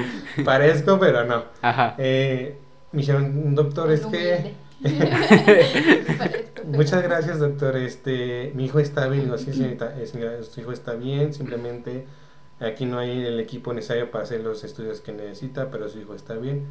[0.43, 1.43] Parezco, pero no.
[1.61, 1.95] Ajá.
[1.97, 2.57] Eh,
[2.91, 4.55] me dijeron, doctor, es que...
[6.65, 7.75] Muchas gracias, doctor.
[7.77, 9.25] Este, mi hijo está bien.
[9.25, 11.33] Digo, sí, señorita, eh, señora, su hijo está bien.
[11.33, 12.07] Simplemente
[12.59, 16.15] aquí no hay el equipo necesario para hacer los estudios que necesita, pero su hijo
[16.15, 16.65] está bien.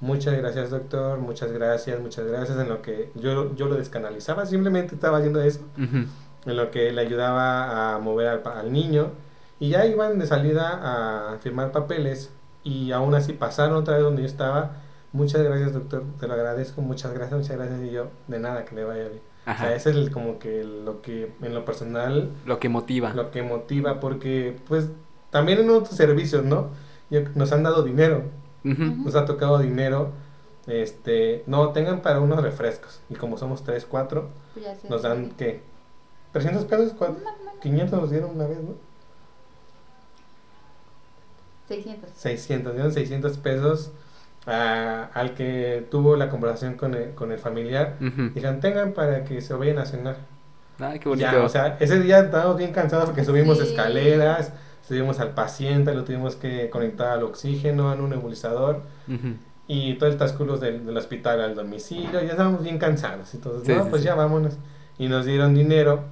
[0.00, 1.18] Muchas gracias, doctor.
[1.18, 2.58] Muchas gracias, muchas gracias.
[2.58, 5.60] En lo que yo, yo lo descanalizaba, simplemente estaba haciendo eso.
[5.76, 9.10] En lo que le ayudaba a mover al, al niño.
[9.58, 12.30] Y ya iban de salida a firmar papeles.
[12.62, 14.85] Y aún así pasaron otra vez donde yo estaba.
[15.16, 16.04] Muchas gracias, doctor.
[16.20, 16.82] Te lo agradezco.
[16.82, 17.80] Muchas gracias, muchas gracias.
[17.82, 19.22] Y yo, de nada, que le vaya bien.
[19.46, 19.64] O Ajá.
[19.64, 23.14] sea, ese es el- como que lo que en lo personal Lo que motiva.
[23.14, 24.88] lo que motiva porque pues
[25.30, 26.68] también en otros servicios, ¿no?
[27.10, 28.24] Yo- nos han dado dinero,
[28.64, 28.82] Ujú.
[29.04, 30.10] nos ha tocado dinero,
[30.66, 35.62] este, no, tengan para unos refrescos y como somos 3, 4, Pues nos dan, ¿qué?
[36.34, 36.92] ¿300 pesos?
[36.98, 37.20] ¿Cuánto?
[37.62, 38.74] 500 nos dieron una vez, ¿no?
[41.68, 42.10] 600.
[42.16, 43.90] 600, nos dieron 600 pesos
[44.46, 47.96] a- al que tuvo la conversación con el, con el familiar.
[48.00, 48.30] Ujú.
[48.34, 50.16] Dijeron, tengan para que se vayan a cenar.
[50.78, 51.30] Ay, qué bonito.
[51.30, 53.64] Ya, o sea, ese día estábamos bien cansados porque subimos Sí.
[53.64, 54.52] escaleras,
[54.86, 58.82] subimos al paciente, lo tuvimos que conectar al oxígeno, en un nebulizador
[59.68, 63.34] y todo el transcurso del, del hospital al domicilio, ya estábamos bien cansados.
[63.34, 64.06] Entonces, Sí, no, sí, pues sí.
[64.08, 64.58] ya vámonos.
[64.98, 66.04] Y nos dieron dinero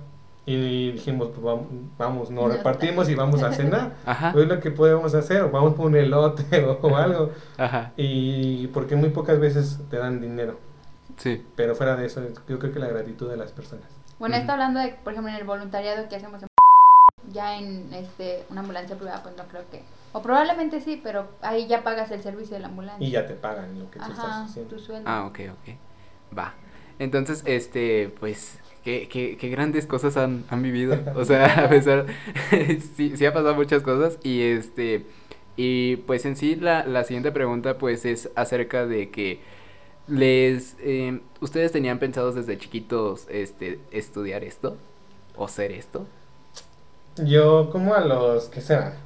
[0.47, 1.67] y dijimos, pues vamos,
[1.97, 3.95] vamos nos Ya repartimos y vamos a cenar.
[4.07, 4.33] Ajá.
[4.33, 7.31] Pues es lo que podemos hacer, o vamos por un elote o, o algo.
[7.57, 7.93] Ajá.
[7.97, 10.59] Y porque muy pocas veces te dan dinero,
[11.17, 11.45] Sí.
[11.57, 13.87] pero fuera de eso, yo creo que la gratitud de las personas.
[14.19, 16.49] Bueno, está hablando de, por ejemplo, en el voluntariado que hacemos en
[17.33, 19.83] ya en este una ambulancia privada, pues no creo que.
[20.13, 23.05] O probablemente sí, pero ahí ya pagas el servicio de la ambulancia.
[23.05, 24.77] Y ya te pagan lo que tú estás haciendo.
[24.77, 25.09] tu sueldo.
[25.11, 25.75] Ah, ok, ok.
[26.39, 26.55] Va.
[27.01, 30.99] Entonces, este, pues, qué, qué, qué grandes cosas han, han vivido.
[31.17, 32.07] O sea, a pesar,
[32.97, 34.19] sí, sí ha pasado muchas cosas.
[34.23, 35.07] Y este,
[35.57, 39.41] y pues en sí la, la siguiente pregunta pues es acerca de que
[40.07, 44.77] les, eh, ¿ustedes tenían pensados desde chiquitos, este, estudiar esto?
[45.37, 46.07] ¿O ser esto?
[47.17, 48.97] Yo como a los, ¿qué será?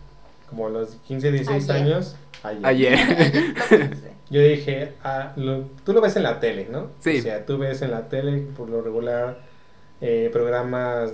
[0.48, 1.82] Como a los 15, 16 Ayer.
[1.82, 2.16] años.
[2.62, 2.98] Ayer.
[4.30, 6.90] Yo dije, ah, lo- tú lo ves en la tele, ¿no?
[7.00, 7.18] Sí.
[7.18, 9.38] O sea, tú ves en la tele, por lo regular,
[10.00, 11.12] eh, programas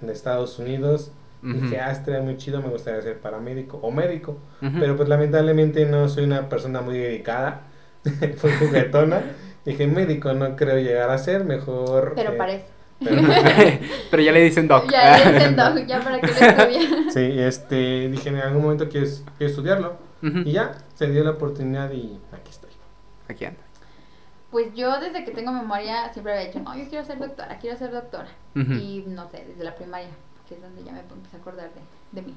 [0.00, 1.12] de Estados Unidos.
[1.42, 1.52] Ujú.
[1.52, 4.38] Dije, ah, estaría muy chido, me gustaría ser paramédico o médico.
[4.60, 7.62] Pero pues lamentablemente no soy una persona muy dedicada.
[8.36, 9.20] Fui juguetona.
[9.64, 12.12] Dije, médico no creo llegar a ser, mejor...
[12.14, 12.64] Pero eh, parece.
[13.04, 13.20] pero-
[14.10, 14.90] Pero ya le dicen doc.
[14.90, 17.10] Ya, ya entiendo, ya para que lo estudie.
[17.12, 19.06] Sí, este, dije en algún momento quiero,
[19.38, 19.96] quiero estudiarlo.
[20.22, 22.70] Y ya, se dio la oportunidad y aquí estoy.
[23.28, 23.60] Aquí anda.
[24.50, 27.76] Pues yo desde que tengo memoria siempre había dicho, no, yo quiero ser doctora, quiero
[27.76, 28.28] ser doctora.
[28.54, 30.08] Y no sé, desde la primaria,
[30.48, 31.80] que es donde ya me empecé a acordar de,
[32.12, 32.34] de mí.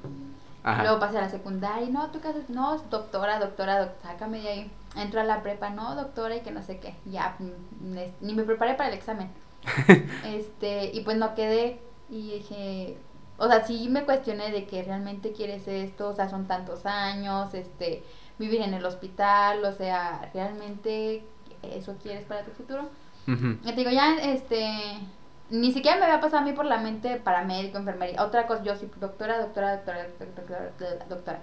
[0.62, 0.82] Ajá.
[0.82, 4.40] Luego pasé a la secundaria y no, tú qué haces, no, doctora, doctora, doc- sácame
[4.40, 4.70] de ahí.
[4.96, 6.94] Entro a la prepa, no, doctora y que no sé qué.
[7.06, 9.30] Ya, mm, ni me preparé para el examen.
[10.24, 11.80] este, y pues no quedé
[12.10, 12.98] y dije,
[13.38, 17.54] o sea, sí me cuestioné de que realmente quieres esto, o sea, son tantos años,
[17.54, 18.02] este,
[18.38, 21.24] vivir en el hospital, o sea, realmente
[21.62, 22.88] eso quieres para tu futuro.
[23.28, 23.58] Ujú.
[23.62, 24.98] Y te digo, ya, este,
[25.50, 28.22] ni siquiera me había pasado a mí por la mente paramédico, enfermería.
[28.24, 31.04] Otra cosa, yo soy doctora, doctora, doctora, doctora, doctora.
[31.08, 31.40] doctora.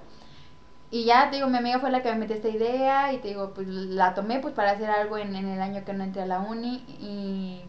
[0.89, 3.27] Y ya, te digo, mi amiga fue la que me metió esta idea y te
[3.29, 6.21] digo, pues la tomé pues para hacer algo en, en el año que no entré
[6.21, 7.61] a la uni y...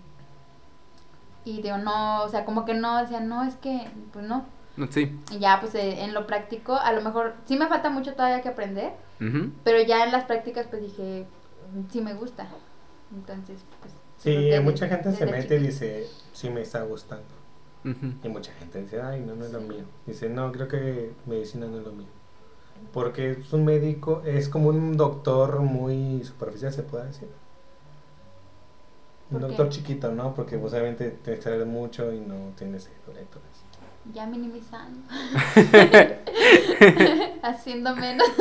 [1.44, 4.44] Y digo, no, o sea, como que no, decía, no, es que, pues no.
[4.90, 5.18] Sí.
[5.30, 8.42] Y ya, pues eh, en lo práctico, a lo mejor sí me falta mucho todavía
[8.42, 9.51] que aprender, Ujú.
[9.64, 11.26] pero ya en las prácticas pues dije,
[11.90, 12.48] sí me gusta.
[13.12, 13.92] Entonces, pues...
[14.18, 17.38] Sí, mucha gente se mete y dice, sí me está gustando.
[17.84, 19.84] Y mucha gente dice, ay, no, no es lo mío.
[20.06, 22.08] Dice, no, creo que medicina no es lo mío.
[22.92, 27.28] Porque es un médico, es como un doctor muy superficial, se puede decir.
[29.30, 30.34] Un doctor chiquito, ¿no?
[30.34, 32.92] Porque pues, obviamente tienes que saber mucho y no tienes eso.
[34.14, 35.00] Ya minimizando.
[37.42, 38.26] Haciendo menos.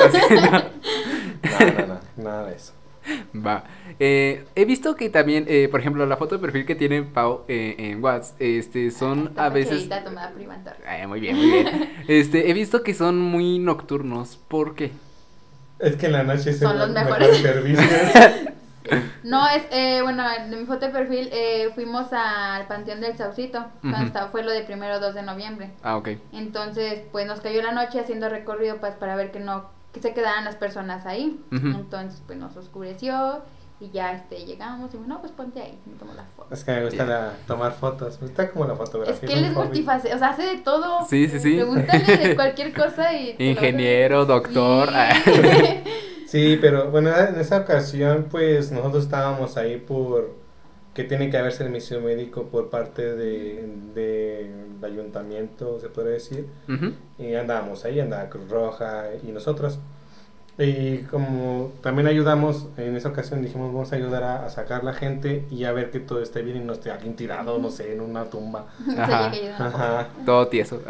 [1.44, 2.74] No, no, no, nada de eso.
[3.46, 3.64] Va.
[4.00, 7.44] Eh, he visto que también, eh, por ejemplo, la foto de perfil que tiene Pau
[7.48, 9.90] eh, en WhatsApp, este, son Esta a veces...
[10.04, 10.80] tomada por Iván Torres.
[10.88, 11.92] Eh, muy bien, muy bien.
[12.08, 14.38] Este, he visto que son muy nocturnos.
[14.48, 14.92] ¿Por qué?
[15.80, 17.38] Es que en la noche Son los mejor mejores.
[17.42, 17.86] servicios.
[19.24, 23.66] No, es, eh, bueno, de mi foto de perfil eh, fuimos al Panteón del Saucito,
[24.06, 25.72] estaba- fue lo de primero 2 de noviembre.
[25.84, 26.12] Ah, ok.
[26.32, 30.14] Entonces, pues nos cayó la noche haciendo recorrido pues, para ver que no que se
[30.14, 31.40] quedaran las personas ahí.
[31.52, 33.42] Entonces, pues nos oscureció
[33.80, 36.52] y ya este llegamos y bueno, pues ponte ahí, me tomo la foto.
[36.54, 38.20] Es que me gusta la- tomar fotos.
[38.22, 39.14] Me gusta como la fotografía.
[39.14, 41.06] Es que él es multifacético, o sea, hace de todo.
[41.08, 41.56] Sí, sí, sí.
[41.56, 43.36] Pregúntale de cualquier cosa y...
[43.40, 44.90] Ingeniero, doctor.
[45.26, 45.32] Sí.
[46.28, 50.36] Sí, pero bueno, en esa ocasión pues nosotros estábamos ahí por
[50.98, 54.42] que tiene que haber servicio médico por parte de, de
[54.80, 56.92] el ayuntamiento, se podría decir, Ujú.
[57.20, 59.78] y andábamos ahí, andaba Cruz Roja y nosotros.
[60.58, 64.94] Y como también ayudamos, en esa ocasión dijimos vamos a ayudar a, a sacar la
[64.94, 67.94] gente y a ver que todo esté bien y no esté alguien tirado, no sé,
[67.94, 68.66] en una tumba.
[68.98, 69.32] Ajá.
[69.60, 70.08] Ajá.
[70.26, 70.82] Todo tieso.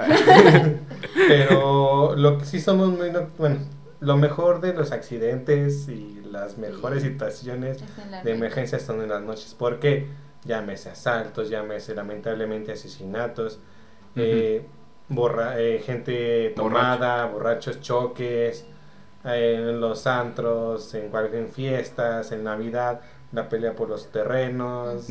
[1.27, 2.97] Pero lo que sí somos
[3.37, 3.57] bueno,
[3.99, 7.09] lo mejor de los accidentes y las mejores Sí.
[7.09, 9.55] situaciones en de emergencia son en las noches.
[9.57, 10.07] porque
[10.45, 13.59] Llámese asaltos, llámese lamentablemente asesinatos,
[14.15, 14.65] eh,
[15.09, 18.65] borra, eh, gente tomada, borrachos, choques,
[19.25, 23.01] eh, en los antros, en cualquier fiestas, en Navidad,
[23.33, 25.07] la pelea por los terrenos,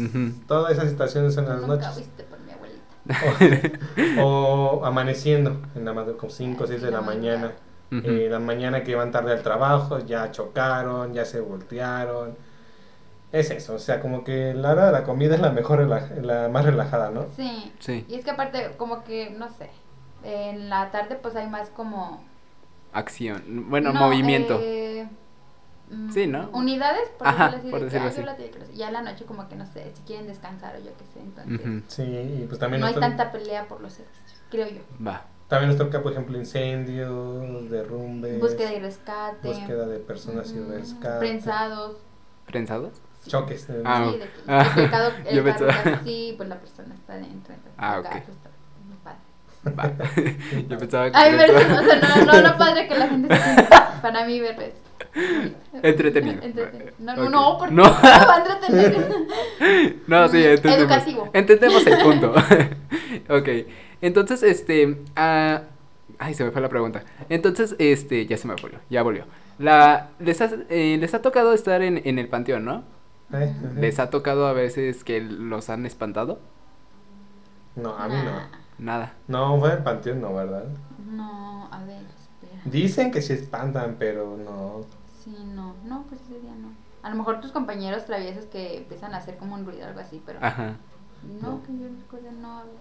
[0.48, 1.96] todas esas situaciones son en las Nunca noches.
[1.98, 3.78] viste por mi abuelita.
[4.22, 7.52] O, o amaneciendo en la madrugada, como 5 o 6 de la mañana.
[7.90, 8.00] Ujú.
[8.04, 12.36] Eh, la mañana que van tarde al trabajo, ya chocaron, ya se voltearon.
[13.32, 16.48] Es eso, o sea, como que la hora de la comida es la mejor, la
[16.48, 17.26] más relajada, ¿no?
[17.36, 17.72] Sí.
[17.80, 18.04] Sí.
[18.08, 19.70] Y es que aparte, como que, no sé,
[20.24, 22.24] en la tarde pues hay más como...
[22.92, 23.68] Acción.
[23.68, 24.58] Bueno, no, movimiento.
[24.62, 25.06] eh,
[25.90, 26.48] mm, Sí, ¿no?
[26.52, 27.70] Unidades, por Ajá, decirlo así.
[27.70, 28.50] por de que, decirlo "Ay, yo así.
[28.56, 28.74] que hacer".
[28.76, 31.20] Ya en la noche como que, no sé, si quieren descansar o yo qué sé,
[31.20, 31.60] entonces...
[31.60, 31.82] Ujú.
[31.88, 34.80] Sí, y pues también, No hay tanta pelea por los servicios, creo yo.
[35.06, 35.24] Va.
[35.48, 39.48] También nos toca, por ejemplo, incendios, derrumbes, Búsqueda y rescate.
[39.48, 41.96] búsqueda de personas y ujú, rescate, Prensados.
[42.46, 42.92] ¿Prensados?
[43.26, 43.68] choques.
[43.70, 46.56] eh, Ah, sí, de que ah, el carro, yo carro pensaba- está así, pues la
[46.56, 47.54] persona está dentro.
[47.54, 48.06] entonces, Ah, ok.
[48.10, 48.36] pues.
[49.76, 49.90] Va.
[50.68, 51.16] Yo pensaba que.
[51.18, 54.56] Ay, pero o sea, no, no, no padre que la gente se Para mí ver
[54.62, 54.74] es
[55.82, 56.40] Entretenido.
[56.40, 56.92] Entretenido.
[57.00, 57.30] No, Ok.
[57.30, 57.82] no, porque No.
[57.82, 57.90] no.
[57.90, 59.08] va a entretener.
[60.06, 60.78] No, sí, entendemos.
[60.92, 61.30] Educativo.
[61.32, 62.30] Entendemos el punto.
[63.28, 63.48] ok.
[64.00, 64.98] Entonces, este.
[65.16, 65.62] ah,
[66.18, 67.02] ay, se me fue la pregunta.
[67.28, 68.26] Entonces, este.
[68.26, 68.78] Ya se me volvió.
[68.90, 69.24] Ya volvió.
[69.58, 72.84] La, les, ha, eh, les ha tocado estar en, en el panteón, ¿no?
[73.32, 76.38] eh, ¿Les ha tocado a veces que los han espantado?
[77.74, 78.40] No, a mí no.
[78.78, 79.14] Nada.
[79.28, 80.64] No, fue el panteón, no, ¿verdad?
[81.10, 82.62] No, a ver, espera.
[82.66, 84.82] Dicen que se espantan, pero no.
[85.24, 86.68] Sí, no, no, pues ese día no.
[87.02, 90.00] A lo mejor tus compañeros traviesos que empiezan a hacer como un ruido o algo
[90.00, 90.76] así, pero Ajá.
[91.40, 91.62] no, No.
[91.62, 92.72] que yo recuerde, no, a ver,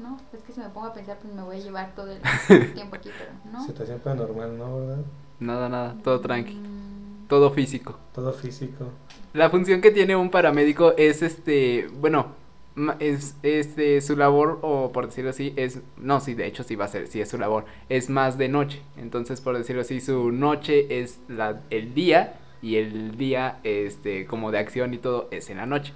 [0.00, 2.20] no, es que si me pongo a pensar, pues me voy a llevar todo el
[2.74, 3.64] tiempo aquí, pero no.
[3.66, 5.04] Situación paranormal, ¿no, verdad?
[5.40, 5.96] Nada, nada.
[6.02, 6.54] Todo tranqui.
[6.54, 7.98] Mm, Todo físico.
[8.14, 8.86] Todo físico.
[9.32, 12.34] La función que tiene un paramédico es este, bueno,
[12.74, 16.74] ma- es este su labor o por decirlo así es no, sí, de hecho sí
[16.76, 18.82] va a ser, sí es su labor, es más de noche.
[18.96, 24.50] Entonces, por decirlo así, su noche es la el día y el día este como
[24.50, 25.92] de acción y todo es en la noche.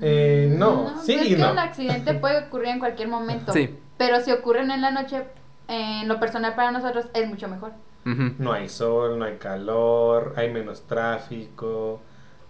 [0.00, 1.52] Eh, no, sí es y que no.
[1.52, 3.52] un accidente puede ocurrir en cualquier momento.
[3.52, 3.78] Sí.
[3.96, 5.24] Pero si ocurren en la noche,
[5.68, 7.72] en lo personal para nosotros es mucho mejor.
[8.04, 12.00] No hay sol, no hay calor, hay menos tráfico,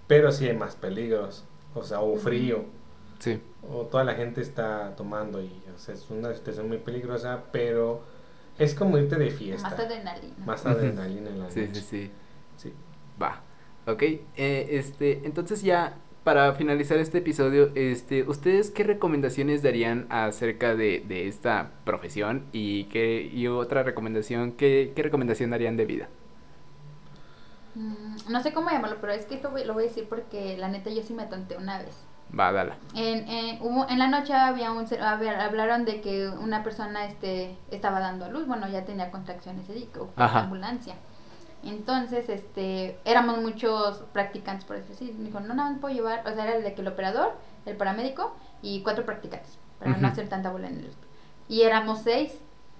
[0.06, 1.44] pero sí hay más peligros,
[1.74, 2.66] o sea, o frío,
[3.20, 3.40] Sí.
[3.66, 8.02] o toda la gente está tomando y o sea, es una situación muy peligrosa, pero
[8.58, 10.34] es como irte de fiesta, Más adrenalina.
[10.44, 11.74] más adrenalina en la Sí, noche.
[11.76, 12.10] sí, sí.
[12.56, 12.74] Sí.
[13.22, 13.40] Va.
[13.86, 14.20] Ok, eh,
[14.72, 15.94] este, entonces ya
[16.26, 22.84] para finalizar este episodio, este, ¿ustedes qué recomendaciones darían acerca de, de esta profesión y
[22.86, 26.08] qué y otra recomendación, qué, qué recomendación darían de vida?
[27.74, 30.68] Mm, no sé cómo llamarlo, pero es que esto lo voy a decir porque la
[30.68, 31.94] neta yo sí me atonté una vez.
[32.38, 32.74] Va, dale.
[32.94, 37.56] En, en, hubo, en la noche había un había- hablaron de que una persona este
[37.70, 39.68] estaba dando a luz, bueno, ya tenía contracciones
[40.16, 40.40] Ajá.
[40.44, 40.96] ambulancia.
[41.70, 45.14] Entonces, este, éramos muchos practicantes, por eso sí.
[45.18, 47.34] Me dijo, no, nada más puedo llevar, o sea, era el de que el operador,
[47.64, 50.90] el paramédico y cuatro practicantes, para no hacer tanta bola en el...
[51.48, 52.32] Y éramos seis.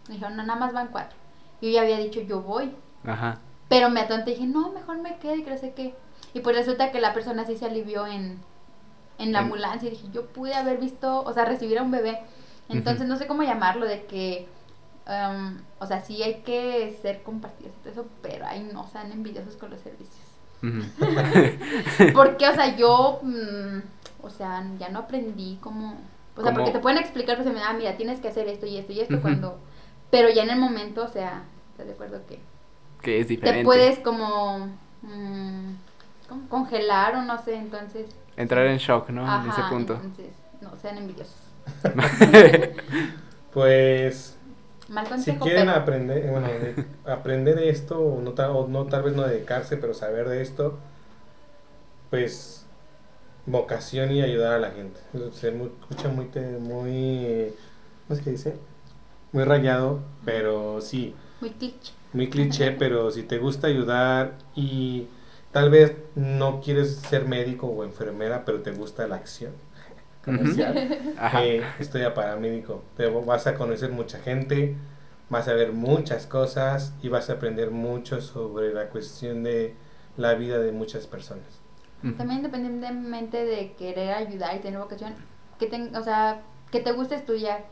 [0.09, 1.17] Me dijo, no, nada más van cuatro.
[1.61, 2.75] Yo ya había dicho, yo voy.
[3.05, 3.39] Ajá.
[3.69, 5.95] Pero me atonté y dije, no, mejor me quedo y que no sé qué.
[6.35, 8.39] Y pues resulta que la persona sí se alivió en,
[9.19, 9.89] en la ambulancia.
[9.89, 12.21] Y dije, yo pude haber visto, o sea, recibir a un bebé.
[12.69, 14.49] Entonces no sé cómo llamarlo, de que,
[15.07, 19.13] um, o sea, sí hay que ser compartidos y todo eso, pero ahí no sean
[19.13, 20.25] envidiosos con los servicios.
[22.15, 23.79] Porque, o sea, yo, mm,
[24.23, 25.97] o sea, ya no aprendí cómo,
[26.37, 26.57] o sea, ¿Cómo?
[26.57, 29.21] porque te pueden explicar, pues, ah, mira, tienes que hacer esto y esto y esto
[29.21, 29.59] cuando,
[30.11, 32.41] pero ya en el momento, o sea, ¿estás de acuerdo que?
[33.03, 33.61] que es diferente.
[33.61, 34.69] te puedes como
[35.03, 35.75] mm,
[36.49, 38.07] congelar o no sé, entonces.
[38.37, 39.23] Entrar en shock, ¿no?
[39.23, 39.95] en ese punto.
[39.95, 41.37] Entonces, no sean envidiosos.
[43.53, 44.36] Pues
[44.89, 49.03] Mal si quieren pero aprender, eh, bueno, de- aprender esto, o no, o no tal
[49.03, 50.79] vez no dedicarse, pero saber de esto,
[52.11, 52.65] pues
[53.47, 55.01] vocación y ayudar a la gente.
[55.33, 57.53] Se escucha muy, te- muy,
[58.09, 58.57] ¿cómo se dice?
[59.33, 61.93] Muy rayado, pero sí, muy cliché.
[62.13, 65.09] muy cliché, pero si te gusta ayudar y
[65.53, 69.53] tal vez no quieres ser médico o enfermera, pero te gusta la acción
[70.27, 70.77] comercial,
[71.41, 72.83] eh, estudia paramédico.
[72.99, 74.75] Te vas a conocer mucha gente,
[75.31, 79.75] vas a ver muchas cosas y vas a aprender mucho sobre la cuestión de
[80.19, 81.47] la vida de muchas personas.
[82.19, 85.15] También independientemente de querer ayudar y tener vocación,
[85.59, 87.65] que ten- o sea, que te guste estudiar.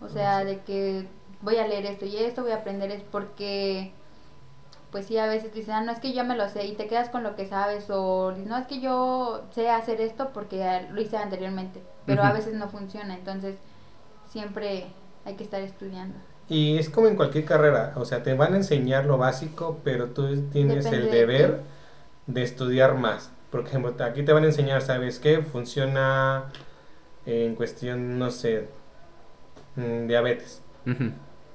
[0.00, 1.06] O sea, de que
[1.42, 3.92] voy a leer esto y esto, voy a aprender es porque
[4.90, 6.72] pues sí, a veces dicen, ah, no, es que yo ya me lo sé y
[6.72, 10.86] te quedas con lo que sabes o no, es que yo sé hacer esto porque
[10.90, 13.56] lo hice anteriormente, pero a veces no funciona, entonces
[14.28, 14.86] siempre
[15.24, 16.16] hay que estar estudiando.
[16.48, 20.08] Y es como en cualquier carrera, o sea, te van a enseñar lo básico, pero
[20.08, 21.60] tú tienes Depende el de deber
[22.26, 23.30] de estudiar más.
[23.50, 25.42] Por ejemplo, aquí te van a enseñar, ¿sabes qué?
[25.42, 26.46] Funciona
[27.26, 28.68] en cuestión, no sé,
[29.76, 30.62] mm, diabetes.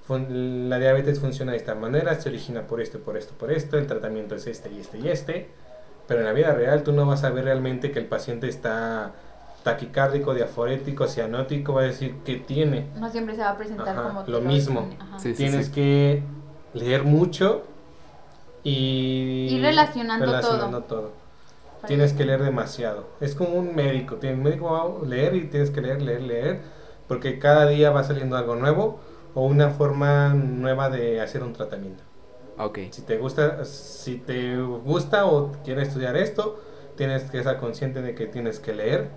[0.07, 3.87] La diabetes funciona de esta manera, se origina por esto, por esto, por esto, el
[3.87, 5.49] tratamiento es este y este y este,
[6.07, 9.13] pero en la vida real tú no vas a ver realmente que el paciente está
[9.63, 12.87] taquicárdico, diaforético, cianótico, va a decir que tiene.
[12.95, 14.87] No siempre se va a presentar Ajá, como lo mismo.
[15.17, 16.21] Sí, sí, Tienes que
[16.75, 17.63] leer mucho
[18.63, 21.13] y Ir relacionando relacionando todo.
[21.87, 23.07] Tienes que leer demasiado.
[23.19, 24.15] Es como un médico.
[24.15, 26.59] Tienes médico va a leer y tienes que leer, leer, leer.
[27.07, 28.99] Porque cada día va saliendo algo nuevo
[29.35, 32.03] o una forma nueva de hacer un tratamiento.
[32.57, 32.79] Ok.
[32.91, 36.59] Si te gusta, si te gusta o quieres estudiar esto,
[36.95, 39.09] tienes que estar consciente de que tienes que leer,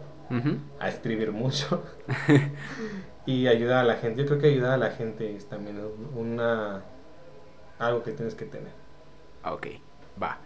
[0.79, 1.83] a escribir mucho
[3.27, 4.23] y ayudar a la gente.
[4.23, 5.81] Yo creo que ayudar a la gente es también
[6.15, 6.83] una
[7.79, 8.73] algo que tienes que tener.
[9.45, 9.69] Ok,
[10.21, 10.39] va.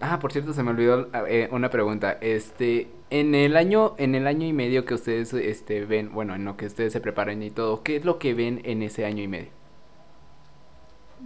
[0.00, 2.12] Ah, por cierto, se me olvidó eh, una pregunta.
[2.20, 6.44] Este, en el año, en el año y medio que ustedes este ven, bueno, en
[6.44, 9.22] lo que ustedes se preparan y todo, ¿qué es lo que ven en ese año
[9.22, 9.50] y medio?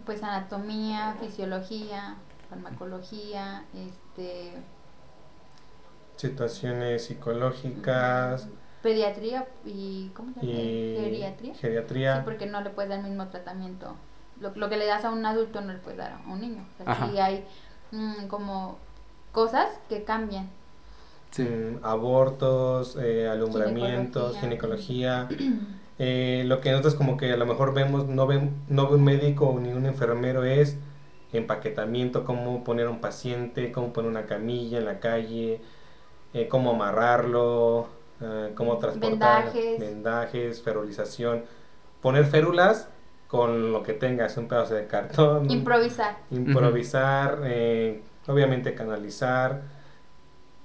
[0.05, 2.17] Pues anatomía, fisiología,
[2.49, 4.53] farmacología, este
[6.17, 8.49] Situaciones psicológicas
[8.83, 10.53] pediatría y ¿cómo se llama?
[10.53, 11.55] y Geriatría.
[11.55, 12.23] Sí, geriatría.
[12.25, 13.97] porque no le puedes dar el mismo tratamiento.
[14.41, 16.65] Lo, lo que le das a un adulto no le puedes dar a un niño.
[16.75, 17.09] O sea, Ajá.
[17.11, 17.45] sí hay
[17.93, 18.79] mm, como
[19.33, 20.51] cosas que cambian.
[21.39, 25.29] mm, abortos, eh, alumbramientos, ginecología.
[26.03, 29.05] Eh, lo que nosotros como que a lo mejor vemos, no ven, no ve un
[29.05, 30.79] médico ni un enfermero es
[31.33, 35.61] empaquetamiento, cómo poner a un paciente, cómo poner una camilla en la calle,
[36.35, 37.89] eh, cómo amarrarlo,
[38.21, 39.79] eh, cómo transportar, Vendajes.
[39.81, 41.45] vendajes, ferulización,
[42.01, 42.89] poner férulas
[43.31, 46.17] con lo que tengas, un pedazo de cartón, Improvisar.
[46.31, 49.63] improvisar, eh, obviamente canalizar,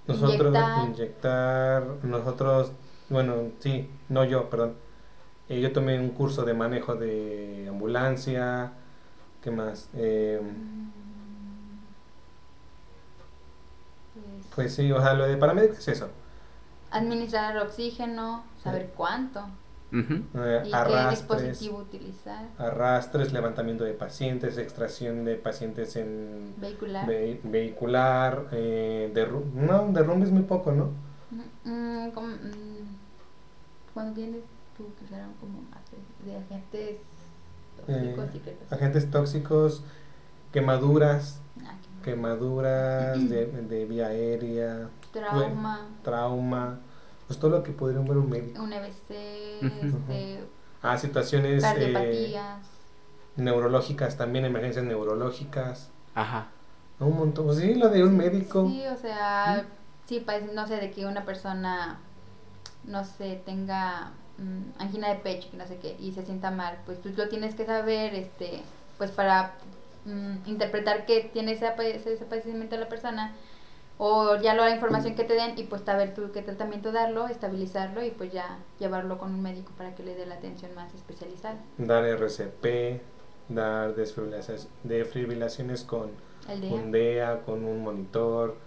[0.08, 0.88] nosotros Inyectar.
[0.88, 1.84] inyectar.
[2.04, 2.72] nosotros,
[3.10, 4.76] bueno, sí, no yo, perdón.
[5.50, 8.74] Eh, yo tomé un curso de manejo de ambulancia,
[9.44, 9.90] ¿qué más?
[9.96, 10.42] Eh,
[14.14, 16.10] Pues, pues sí, o sea, lo de paramédico es eso.
[16.92, 19.48] administrar oxígeno, saber cuánto
[19.92, 20.14] Ujú.
[20.36, 21.20] eh, y qué arrastres,
[21.60, 22.46] dispositivo utilizar.
[22.58, 27.08] arrastres, levantamiento de pacientes, extracción de pacientes en Vehicular.
[27.08, 30.90] ve- vehicular, eh, derru- no, derrumbes muy poco, ¿no?
[31.64, 32.96] Mm, como, mm,
[33.94, 34.42] cuando tienes
[34.78, 36.98] tú que serán como más de, de agentes
[37.78, 38.76] tóxicos y qué cosa.
[38.76, 39.84] Agentes tóxicos,
[40.52, 46.80] quemaduras, Ah, qué quemaduras de, de vía aérea, Trauma, trauma,
[47.28, 48.62] pues todo lo que podría ver un médico.
[48.62, 49.88] un EBC, Ujú.
[49.98, 50.40] este,
[50.82, 52.40] Ah, situaciones eh,
[53.38, 56.48] neurológicas, también emergencias neurológicas, Ajá.
[57.00, 57.46] un montón.
[57.48, 58.68] Pues sí, lo de un médico.
[58.68, 59.66] Sí, o sea,
[60.06, 62.00] sí, pues no sé, de que una persona,
[62.84, 66.78] no sé, tenga mm, angina de pecho, que no sé qué, y se sienta mal,
[66.86, 68.62] pues tú lo tienes que saber, este,
[68.98, 69.56] pues para
[70.06, 73.34] mm, interpretar que tiene ese, ese, ese padecimiento la persona,
[73.98, 78.04] o ya la información que te den, y pues saber tú qué tratamiento darlo, estabilizarlo,
[78.04, 81.58] y pues ya llevarlo con un médico para que le dé la atención más especializada.
[81.78, 83.02] Dar RCP,
[83.50, 86.12] dar desfibrilaciones, con
[86.50, 88.58] El de un DEA, con un monitor.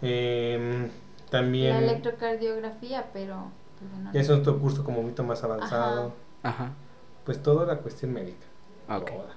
[0.00, 0.90] la
[1.30, 6.12] también electrocardiografía, pero pues, ya es otro curso como un poquito más avanzado.
[6.42, 6.72] Ajá.
[7.24, 8.46] Pues toda la cuestión médica.
[8.88, 9.10] Ok.
[9.10, 9.34] toda.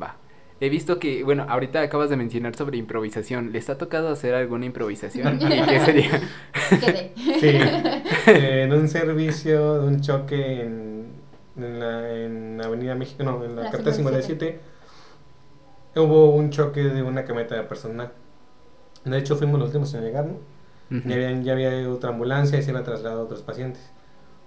[0.00, 0.16] Va.
[0.62, 3.50] He visto que, bueno, ahorita acabas de mencionar sobre improvisación.
[3.50, 5.40] ¿Les ha tocado hacer alguna improvisación?
[5.42, 6.20] ¿Y qué sería?
[6.78, 7.12] quedé.
[7.40, 7.48] Sí,
[8.26, 11.06] en un servicio de un choque en,
[11.56, 14.46] en la en Avenida México, no, en la La carretera 57.
[14.46, 14.60] 57,
[15.96, 18.12] hubo un choque de una camioneta de personal.
[19.04, 20.38] De hecho, fuimos los últimos en llegar, ¿no?
[20.96, 21.08] Ujú.
[21.08, 23.90] Ya, había, ya había otra ambulancia y se iba a trasladar a otros pacientes.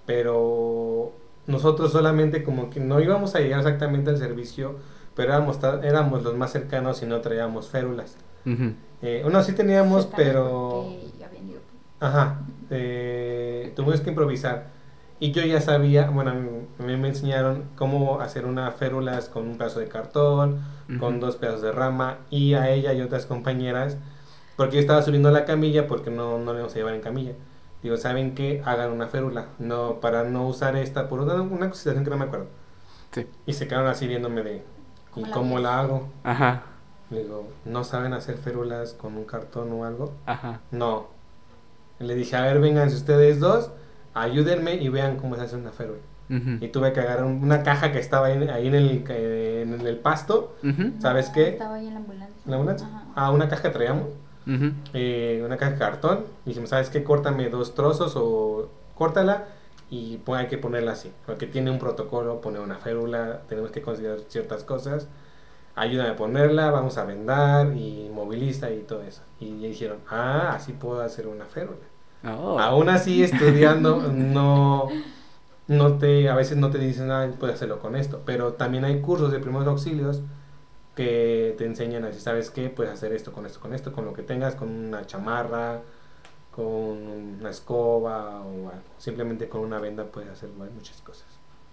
[0.06, 1.12] Pero
[1.46, 4.76] nosotros solamente como que no íbamos a llegar exactamente al servicio,
[5.16, 8.16] pero éramos, éramos los más cercanos y no traíamos férulas.
[8.44, 8.74] Ujú.
[9.02, 10.86] Eh, uno sí teníamos, pero...
[11.98, 14.66] Ajá, eh, tuvimos que improvisar.
[15.18, 16.48] Y yo ya sabía, bueno, a mí,
[16.78, 20.60] a mí me enseñaron cómo hacer una férulas con un pedazo de cartón,
[21.00, 21.26] con Ujú.
[21.26, 23.96] dos pedazos de rama, y a ella y otras compañeras,
[24.56, 27.00] porque yo estaba subiendo a la camilla porque no, no le íbamos a llevar en
[27.00, 27.32] camilla.
[27.82, 28.62] Digo, ¿saben qué?
[28.64, 32.26] Hagan una férula, no, para no usar esta, por una, una situación que no me
[32.26, 32.46] acuerdo.
[33.12, 33.26] Sí.
[33.46, 34.62] Y se quedaron así viéndome de,
[35.16, 35.64] ¿y ¿Cómo la cómo ves?
[35.64, 36.08] la hago?
[36.24, 36.62] Ajá.
[37.10, 40.12] Le digo, ¿no saben hacer férulas con un cartón o algo?
[40.26, 40.60] Ajá.
[40.70, 41.06] No.
[41.98, 43.70] Le dije, a ver, vengan ustedes dos,
[44.14, 45.98] ayúdenme y vean cómo se hace una férula.
[46.28, 46.64] Ujú.
[46.64, 49.86] Y tuve que agarrar un- una caja que estaba ahí, ahí en, el, eh, en
[49.86, 50.92] el pasto, Ujú.
[50.98, 51.48] ¿Sabes No, qué?
[51.50, 52.36] Estaba ahí en la ambulancia.
[52.44, 52.86] en la ambulancia.
[52.88, 53.02] Ajá.
[53.14, 54.08] Ah, una caja que traíamos,
[54.46, 54.72] Ujú.
[54.92, 56.24] eh, una caja de cartón.
[56.44, 57.04] Y dijimos, ¿sabes qué?
[57.04, 59.44] Córtame dos trozos o córtala
[59.90, 61.12] y pues hay que ponerla así.
[61.26, 65.08] Porque tiene un protocolo, poner una férula, tenemos que considerar ciertas cosas.
[65.74, 69.22] Ayúdame a ponerla, vamos a vendar y moviliza y todo eso.
[69.38, 71.86] Y ya dijeron, ah, así puedo hacer una férula.
[72.24, 72.58] Oh.
[72.58, 74.88] Aún así, estudiando, no,
[75.68, 79.00] no te, a veces no te dicen, ah, puedes hacerlo con esto, pero también hay
[79.00, 80.22] cursos de primeros auxilios
[80.94, 82.70] que te enseñan así, ¿sabes qué?
[82.70, 85.82] Puedes hacer esto con esto, con esto, con lo que tengas, con una chamarra,
[86.56, 86.66] con
[87.38, 88.82] una escoba o algo.
[88.96, 91.26] Simplemente con una venda puedes hacer muchas cosas.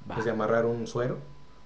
[0.09, 0.17] Va.
[0.17, 1.17] Desde amarrar un suero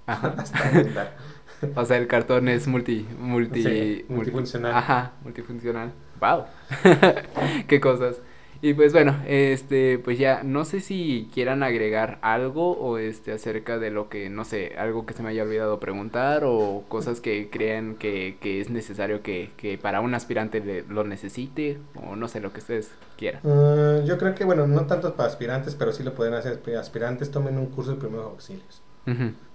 [0.05, 0.35] Ajá.
[0.37, 1.17] hasta vendar.
[1.75, 4.75] O sea, el cartón es multi, multi, Sí, multi- multifuncional.
[4.75, 5.91] Ajá, multifuncional.
[6.21, 6.43] Wow.
[7.67, 8.21] Qué cosas.
[8.61, 13.77] Y pues bueno, este, pues ya, no sé si quieran agregar algo o este acerca
[13.77, 17.49] de lo que, no sé, algo que se me haya olvidado preguntar o cosas que
[17.51, 22.27] crean que, que es necesario que, que para un aspirante le- lo necesite o no
[22.27, 23.41] sé, lo que ustedes quieran.
[23.45, 26.61] Ah, yo creo que, bueno, no tanto para aspirantes, pero sí lo pueden hacer.
[26.79, 28.81] Aspirantes tomen un curso de primeros auxilios.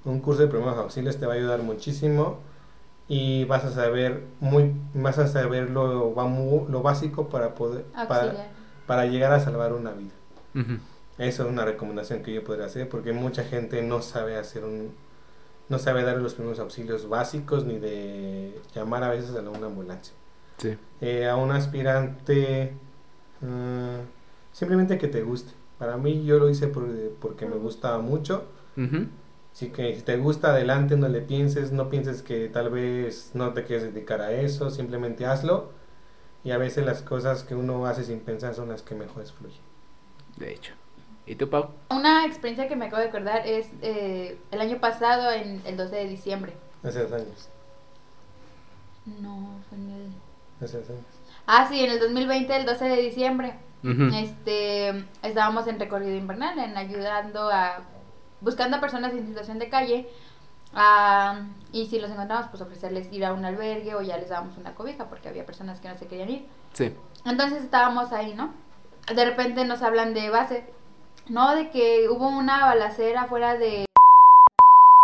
[0.04, 2.38] Un curso de primeros auxilios te va a ayudar muchísimo
[3.08, 6.14] y vas a saber muy vas a saber lo,
[6.68, 8.48] lo básico para poder para, Auxiliar.
[8.48, 8.61] para
[9.06, 10.12] llegar a salvar una vida.
[10.54, 10.78] Ujú.
[11.18, 14.90] Eso es una recomendación que yo podría hacer porque mucha gente no sabe hacer un
[15.68, 20.12] no sabe dar los primeros auxilios básicos ni de llamar a veces a una ambulancia.
[20.58, 20.76] Sí.
[21.00, 22.72] Eh, a un aspirante
[23.40, 24.00] mm,
[24.52, 25.52] simplemente que te guste.
[25.78, 26.88] Para mí yo lo hice por-
[27.20, 28.44] porque me gustaba mucho.
[28.76, 29.06] Ujú.
[29.52, 33.52] Así que si te gusta, adelante, no le pienses, no pienses que tal vez no
[33.52, 35.70] te quieres dedicar a eso, simplemente hazlo.
[36.44, 39.60] Y a veces las cosas que uno hace sin pensar son las que mejor fluyen.
[40.36, 40.74] De hecho.
[41.24, 41.70] ¿Y tú, Pau?
[41.90, 45.94] Una experiencia que me acabo de acordar es eh, el año pasado, en el 12
[45.94, 46.52] de diciembre.
[46.82, 47.48] Hace dos años.
[49.06, 50.64] No, fue en el...
[50.64, 51.04] Hace dos años.
[51.46, 53.54] Ah, sí, en el 2020, el 12 de diciembre.
[53.84, 54.14] Ujú.
[54.14, 57.82] Este, estábamos en recorrido invernal, en ayudando a,
[58.40, 60.08] buscando a personas en situación de calle,
[60.74, 61.40] ah,
[61.72, 64.74] y si los encontramos, pues ofrecerles ir a un albergue o ya les dábamos una
[64.74, 66.46] cobija, porque había personas que no se querían ir.
[66.72, 66.94] Sí.
[67.24, 68.50] Entonces estábamos ahí, ¿no?
[69.14, 70.64] De repente nos hablan de base,
[71.28, 73.86] no, de que hubo una balacera fuera de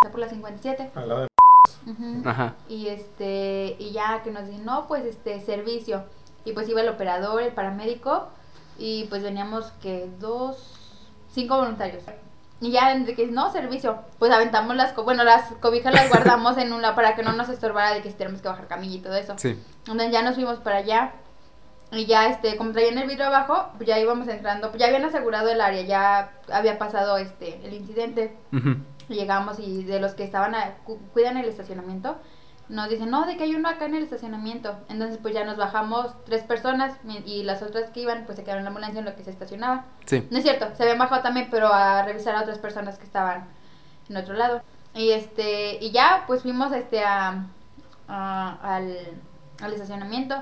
[0.10, 0.92] por la 57.
[0.94, 1.28] Al lado de
[1.90, 2.28] Ujú.
[2.28, 2.54] Ajá.
[2.68, 6.04] Y este, y ya que nos dicen, no, pues este, servicio.
[6.44, 8.28] Y pues iba el operador, el paramédico,
[8.78, 11.02] Y pues veníamos que dos,
[11.32, 12.04] cinco voluntarios.
[12.60, 16.58] Y ya de que no servicio, pues aventamos las, co- bueno, las cobijas las guardamos
[16.58, 18.96] en un lado para que no nos estorbara de que si tenemos que bajar camilla
[18.96, 19.34] y todo eso.
[19.38, 19.56] Sí.
[19.80, 21.12] Entonces ya nos fuimos para allá.
[21.90, 24.68] Y ya, este, como traían el vidrio abajo, pues ya íbamos entrando.
[24.70, 28.36] Pues ya habían asegurado el área, ya había pasado este el incidente.
[29.08, 32.16] Llegamos y de los que estaban, a- cu- cuidan el estacionamiento,
[32.68, 34.76] nos dicen, no, de que hay uno acá en el estacionamiento.
[34.88, 36.94] Entonces pues ya nos bajamos tres personas
[37.26, 39.30] y las otras que iban pues se quedaron en la ambulancia en lo que se
[39.30, 39.84] estacionaba.
[40.06, 40.26] Sí.
[40.30, 43.46] No es cierto, se habían bajado también, pero a revisar a otras personas que estaban
[44.08, 44.62] en otro lado.
[44.94, 47.46] Y este, y ya pues fuimos este a,
[48.08, 48.96] a- al,
[49.60, 50.34] al estacionamiento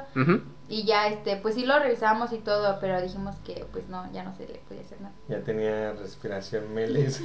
[0.68, 4.22] y ya este, pues sí lo revisamos y todo, pero dijimos que pues no, ya
[4.24, 5.14] no se le podía hacer nada.
[5.28, 7.22] Ya tenía respiración Meles.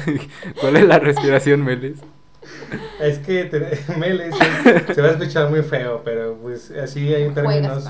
[0.60, 1.98] ¿Cuál es la respiración, Meles?
[3.00, 7.28] Es que te- Meles es- se va a escuchar muy feo, pero pues así hay
[7.30, 7.84] términos,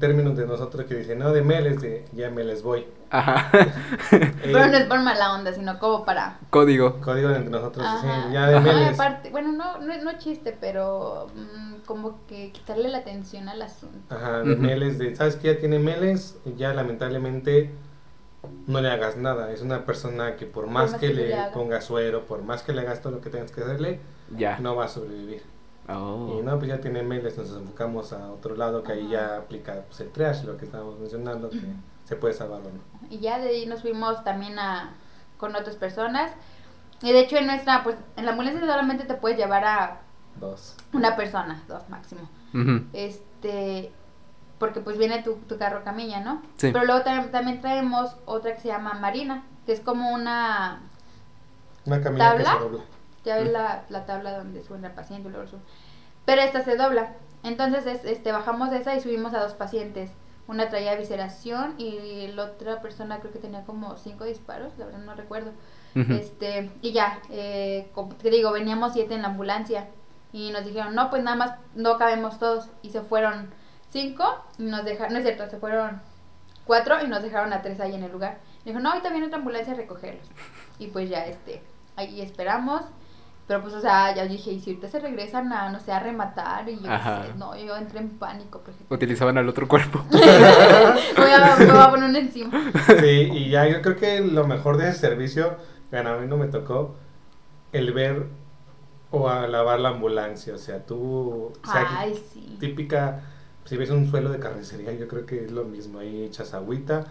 [0.00, 2.86] términos de nosotros que dicen, no, de Meles, de ya me les voy.
[3.10, 3.50] Ajá.
[4.10, 6.98] Pero Eh, no es por mala onda, sino como para Código.
[7.00, 8.30] Código entre nosotros, sí, Ajá.
[8.32, 8.94] ya de Ajá, y Meles.
[8.94, 14.14] aparte, bueno, no, no, no chiste, pero mm, como que quitarle la atención al asunto.
[14.14, 14.56] Ajá, de.
[14.56, 16.36] Meles, de, ¿sabes que ya tiene Meles?
[16.56, 17.70] Ya lamentablemente
[18.66, 19.50] no le hagas nada.
[19.52, 22.80] Es una persona que por más más que le pongas suero, por más que le
[22.82, 24.00] hagas todo lo que tengas que hacerle,
[24.36, 24.58] Ya.
[24.58, 25.42] no va a sobrevivir.
[25.88, 26.38] Oh.
[26.38, 29.82] Y no, pues ya tiene Meles, nos enfocamos a otro lado que ahí ya aplica
[29.88, 31.60] pues, el triage, lo que estábamos mencionando, que
[32.04, 33.08] se puede salvar o no.
[33.10, 34.94] Y ya de ahí nos fuimos también a
[35.38, 36.32] con otras personas.
[37.02, 40.00] Y de hecho en nuestra, pues en la ambulancia solamente te puedes llevar a
[40.38, 40.76] Dos.
[40.92, 42.28] una persona, dos máximo.
[42.92, 43.90] Este,
[44.62, 46.40] porque pues viene tu, tu carro camilla, ¿no?
[46.56, 46.70] Sí.
[46.72, 50.82] Pero luego tam- también traemos otra que se llama Marina, que es como una
[51.84, 52.52] Una camilla que ¿Tabla?
[52.52, 52.84] se dobla.
[53.24, 55.60] Ya ves la, la tabla donde suena el paciente y luego sube.
[56.24, 57.14] Pero esta se dobla.
[57.42, 60.12] Entonces, es- este, bajamos de esa y subimos a dos pacientes.
[60.46, 65.00] Una traía visceración y la otra persona creo que tenía como cinco disparos, la verdad
[65.00, 65.50] no recuerdo.
[65.94, 69.88] Este, y ya, eh, como te digo, veníamos siete en la ambulancia.
[70.32, 72.68] Y nos dijeron, no, pues nada más no cabemos todos.
[72.82, 73.50] Y se fueron
[73.92, 76.00] cinco y nos dejaron, no es cierto, se fueron
[76.64, 78.38] cuatro y nos dejaron a tres ahí en el lugar.
[78.64, 80.26] Y dijo, no, ahorita viene otra ambulancia a recogerlos.
[80.78, 81.62] Y pues ya, este,
[81.96, 82.82] ahí esperamos.
[83.46, 85.98] Pero pues, o sea, ya dije, y si ahorita se regresan a, no sé, a
[85.98, 88.62] rematar, y yo, sé, no, yo entré en pánico.
[88.64, 90.04] Porque Utilizaban al otro cuerpo.
[90.10, 92.72] voy, a, me voy a poner uno encima.
[93.00, 95.56] Sí, y ya yo creo que lo mejor de ese servicio,
[95.90, 96.94] bueno, a mí no me tocó
[97.72, 98.28] el ver
[99.10, 100.54] o a lavar la ambulancia.
[100.54, 102.56] O sea, tú, o sea, Ay, sí.
[102.60, 103.22] típica,
[103.64, 105.98] si ves un suelo de carnicería, yo creo que es lo mismo.
[106.00, 107.04] Ahí echas agüita,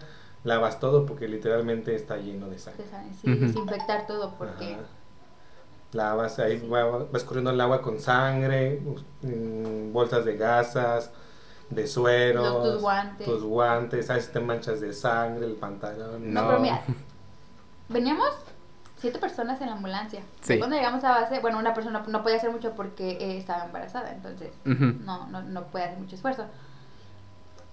[0.44, 2.84] lavas todo porque literalmente está lleno de sangre.
[3.22, 3.40] Sí, Ujú.
[3.46, 4.74] desinfectar todo porque...
[4.74, 4.82] Ajá.
[5.92, 6.66] Lavas ahí, Sí.
[6.68, 8.80] va, va escurriendo el agua con sangre,
[9.92, 11.10] bolsas de gasas,
[11.68, 13.26] de sueros, Los- tus guantes.
[13.26, 16.32] tus guantes, sabes si te manchas de sangre, el pantalón.
[16.32, 16.48] No, No.
[16.48, 16.82] pero mira,
[17.90, 18.30] veníamos
[19.02, 20.20] siete personas en la ambulancia.
[20.40, 20.56] Sí.
[20.58, 24.12] Cuando llegamos a base, bueno, una persona no podía hacer mucho porque eh, estaba embarazada,
[24.12, 26.46] entonces no, no, no puede hacer mucho esfuerzo.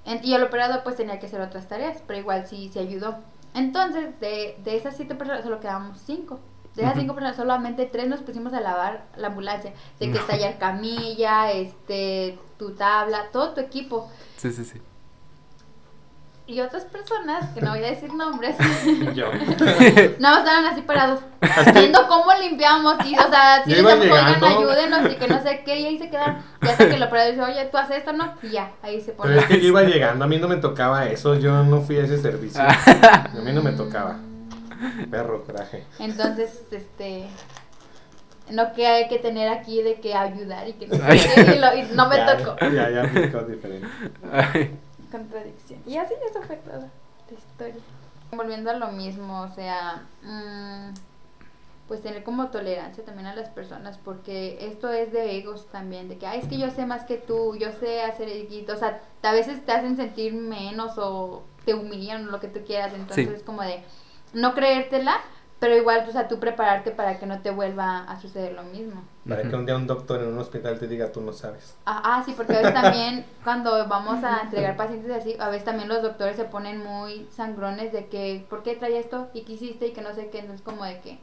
[0.05, 3.17] En- y el operador pues tenía que hacer otras tareas, pero igual sí, sí ayudó.
[3.53, 6.39] Entonces, de, de esas siete personas solo quedamos cinco.
[6.75, 9.73] De esas cinco personas, solamente tres nos pusimos a lavar la ambulancia.
[9.99, 10.25] De que No.
[10.25, 14.09] tallar camilla, este, tu tabla, todo tu equipo.
[14.38, 14.82] Sí, sí, sí.
[16.50, 18.56] Y otras personas, que no voy a decir nombres,
[19.14, 19.28] Yo.
[20.18, 21.20] Nada más estaban así parados,
[21.76, 25.80] viendo cómo limpiamos y, o sea, si decíamos, oigan, ayúdenos y que no sé qué,
[25.80, 26.38] y ahí se quedaron.
[26.63, 28.34] Y hasta que el operador dice, oye, tú haces esto, ¿no?
[28.42, 29.38] Y ya, ahí se Pero pone.
[29.38, 32.04] es que yo iba llegando, a mí no me tocaba eso, yo no fui a
[32.05, 32.62] ese servicio.
[32.63, 34.17] A mí no me tocaba.
[35.12, 35.86] Perro, coraje.
[36.00, 37.28] Entonces, este,
[38.50, 41.59] no que hay que tener aquí de que ayudar y que no sé qué, y,
[41.59, 42.55] lo- y no me Ya, tocó.
[42.74, 43.88] Ya, ya aplicó diferente.
[45.11, 45.81] Contradicción.
[45.86, 47.81] Y así eso fue toda la historia.
[48.31, 50.93] Volviendo a lo mismo, o sea, mm,
[51.87, 56.17] pues tener como tolerancia también a las personas, porque esto es de egos también, de
[56.19, 59.01] que, ay, es que yo sé más que tú, yo sé hacer equito, o sea,
[59.23, 63.27] a veces te hacen sentir menos o te humillan o lo que tú quieras, entonces
[63.27, 63.33] Sí.
[63.36, 63.83] es como de
[64.33, 65.17] no creértela,
[65.59, 69.01] pero igual, o sea, tú prepararte para que no te vuelva a suceder lo mismo.
[69.30, 69.58] Para que Ujú.
[69.58, 71.76] un día un doctor en un hospital te diga, tú no sabes.
[71.86, 75.66] Ah, ah, sí, porque a veces también cuando vamos a entregar pacientes así, a veces
[75.66, 79.30] también los doctores se ponen muy sangrones de que, ¿por qué trae esto?
[79.34, 79.88] ¿Y qué hiciste?
[79.88, 81.20] Y que no sé qué, entonces como de que,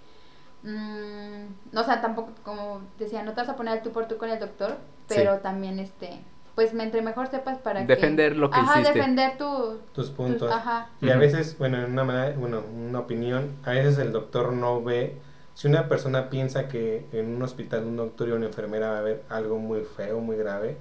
[0.62, 4.16] mm, no, o sea, tampoco, como decía, no te vas a poner tú por tú
[4.16, 4.76] con el doctor,
[5.08, 5.40] pero Sí.
[5.42, 6.20] también, este,
[6.54, 8.38] pues entre mejor sepas para Defender que...
[8.38, 8.98] lo que ajá, hiciste.
[8.98, 9.78] defender tu...
[9.94, 10.50] Tus tus- puntos.
[10.52, 10.88] ajá.
[11.00, 11.20] Y a Ujú.
[11.20, 15.16] veces, bueno, en una, manera- bueno, una opinión, a veces el doctor no ve,
[15.56, 19.00] si una persona piensa que en un hospital un doctor y una enfermera va a
[19.00, 20.76] ver algo muy feo, muy grave,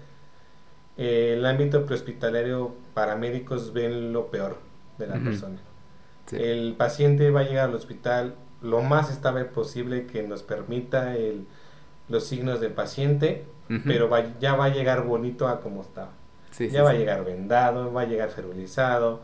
[0.98, 4.58] eh, el ámbito prehospitalario paramédicos ven lo peor
[4.98, 5.60] de la persona.
[6.34, 11.48] El paciente va a llegar al hospital lo más estable posible que nos permita el,
[12.10, 13.46] los signos del paciente,
[13.86, 14.10] pero
[14.42, 16.12] ya va a llegar bonito a como estaba.
[16.60, 19.22] ya va a llegar vendado, va a llegar ferulizado,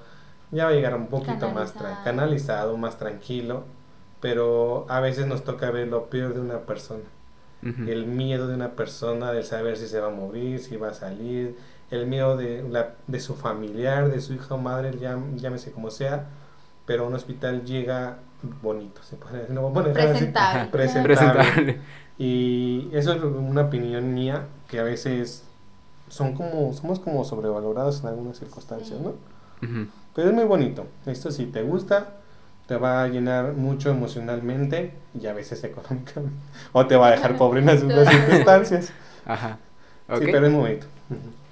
[0.52, 1.74] ya va a llegar un poquito más
[2.06, 3.66] canalizado, más tranquilo,
[4.22, 7.04] pero a veces nos toca ver lo peor de una persona.
[7.64, 10.94] El miedo de una persona de saber si se va a morir, si va a
[10.96, 11.56] salir,
[11.92, 14.98] el miedo de, la, de su familiar, de su hija o madre,
[15.36, 16.26] llámese como sea,
[16.88, 18.18] pero un hospital llega
[18.64, 20.72] bonito, se puede no, presentable.
[20.72, 21.82] presentable.
[22.18, 25.44] Y eso es una opinión mía que a veces
[26.08, 29.14] son como somos como sobrevalorados en algunas circunstancias, ¿no?
[30.16, 30.86] Pero es muy bonito.
[31.06, 32.18] Esto si te gusta,
[32.72, 36.38] te va a llenar mucho emocionalmente y a veces económicamente.
[36.72, 38.94] O te va a dejar pobre en algunas circunstancias.
[39.26, 39.60] Ajá.
[40.18, 40.88] Sí, pero es bonito.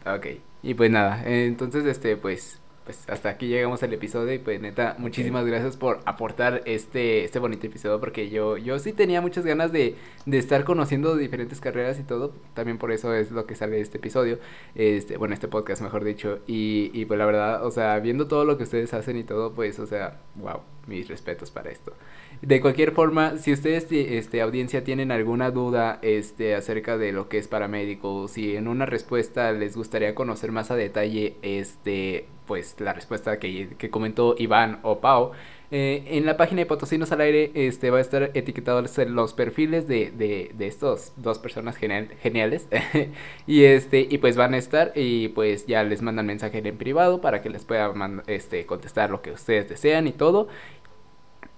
[0.06, 0.28] Ok.
[0.64, 4.96] Y pues nada, entonces este pues pues hasta aquí llegamos al episodio y pues neta,
[4.98, 9.72] muchísimas gracias por aportar este, este bonito episodio porque yo, yo sí tenía muchas ganas
[9.72, 13.76] de, de estar conociendo diferentes carreras y todo, también por eso es lo que sale
[13.76, 14.40] de este episodio,
[14.74, 18.44] este, bueno, este podcast mejor dicho, y, y pues la verdad, o sea, viendo todo
[18.44, 21.94] lo que ustedes hacen y todo, pues, o sea, wow, mis respetos para esto.
[22.42, 27.38] De cualquier forma, si ustedes, este, audiencia, tienen alguna duda este, acerca de lo que
[27.38, 32.94] es paramédico, si en una respuesta les gustaría conocer más a detalle, este, pues la
[32.94, 35.32] respuesta que, que comentó Iván o Pau,
[35.72, 39.88] eh, en la página de Potosinos al aire este, va a estar etiquetados los perfiles
[39.88, 42.68] de, de, de estos dos personas geniales.
[43.48, 47.22] y este y pues van a estar y pues ya les mandan mensaje en privado
[47.22, 47.94] para que les pueda
[48.26, 50.48] este, contestar lo que ustedes desean y todo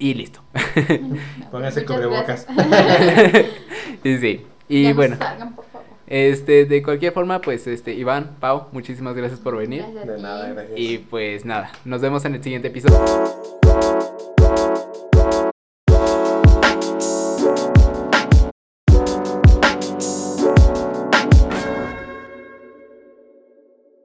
[0.01, 0.41] y listo.
[1.51, 2.47] Pónganse cubrebocas.
[4.03, 4.45] y sí.
[4.67, 5.17] Y bueno.
[6.07, 9.85] Este, de cualquier forma, pues, este, Iván, Pau, muchísimas gracias por venir.
[9.85, 10.77] De nada, gracias.
[10.77, 12.99] Y pues nada, nos vemos en el siguiente episodio.